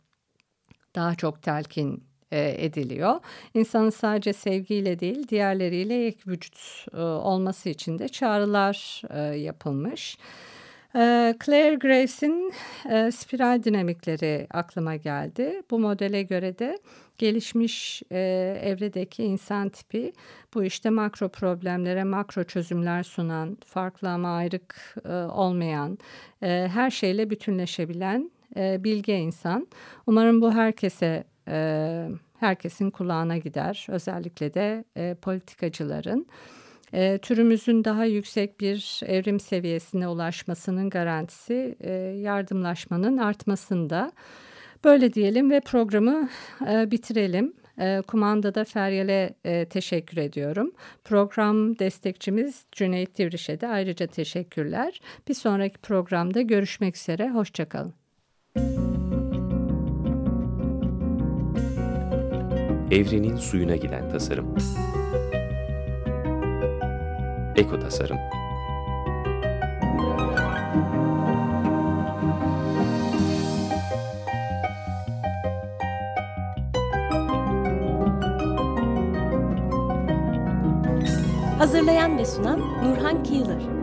daha 0.96 1.16
çok 1.16 1.42
telkin 1.42 2.04
e, 2.32 2.66
ediliyor. 2.66 3.20
İnsanın 3.54 3.90
sadece 3.90 4.34
sevgiyle 4.34 5.00
değil 5.00 5.28
diğerleriyle 5.28 6.06
ek 6.06 6.20
vücut 6.28 6.86
e, 6.94 6.98
olması 7.02 7.70
için 7.70 8.00
de 8.00 8.08
çağrılar 8.08 9.02
e, 9.10 9.38
yapılmış. 9.38 10.18
Claire 11.46 11.76
Graves'in 11.76 12.54
spiral 13.12 13.64
dinamikleri 13.64 14.48
aklıma 14.52 14.96
geldi. 14.96 15.62
Bu 15.72 15.80
modele 15.80 16.24
göre 16.24 16.60
de 16.60 16.80
gelişmiş 17.20 18.04
e, 18.12 18.20
evredeki 18.64 19.24
insan 19.24 19.70
tipi 19.70 20.14
bu 20.54 20.64
işte 20.64 20.90
makro 20.90 21.30
problemlere 21.30 22.04
makro 22.04 22.44
çözümler 22.44 23.04
sunan, 23.04 23.58
farklı 23.66 24.10
ama 24.10 24.36
ayrık 24.36 24.96
e, 25.06 25.14
olmayan, 25.14 25.98
her 26.42 26.90
şeyle 26.90 27.30
bütünleşebilen 27.30 28.32
bilge 28.56 29.18
insan. 29.18 29.68
Umarım 30.08 30.42
bu 30.42 30.54
herkese 30.54 31.24
herkesin 32.40 32.92
kulağına 32.92 33.38
gider. 33.38 33.88
Özellikle 33.90 34.54
de 34.54 34.86
politikacıların 35.22 36.28
e, 36.94 37.18
türümüzün 37.18 37.84
daha 37.84 38.06
yüksek 38.06 38.60
bir 38.60 39.02
evrim 39.06 39.40
seviyesine 39.40 40.08
ulaşmasının 40.08 40.90
garantisi 40.90 41.76
e, 41.80 41.92
yardımlaşmanın 42.22 43.18
artmasında. 43.18 44.12
Böyle 44.84 45.14
diyelim 45.14 45.52
ve 45.52 45.60
programı 45.60 46.30
e, 46.70 46.92
bitirelim. 46.92 47.54
E, 47.80 48.02
kumandada 48.08 48.64
Feryal'e 48.64 49.34
e, 49.46 49.66
teşekkür 49.66 50.18
ediyorum. 50.18 50.72
Program 51.04 51.80
destekçimiz 51.80 52.66
Cüneyt 52.72 53.18
Divriş'e 53.18 53.62
de 53.62 53.68
ayrıca 53.68 54.08
teşekkürler. 54.08 55.02
Bir 55.28 55.34
sonraki 55.34 55.78
programda 55.78 56.42
görüşmek 56.42 56.98
üzere. 56.98 57.30
Hoşçakalın. 57.30 57.94
Evrenin 62.92 63.36
suyuna 63.36 63.76
giden 63.76 64.10
tasarım. 64.10 64.56
Eko 67.56 67.80
Tasarım 67.80 68.18
Hazırlayan 81.60 82.18
ve 82.18 82.26
sunan 82.26 82.60
Nurhan 82.60 83.24
Kıyılır 83.24 83.79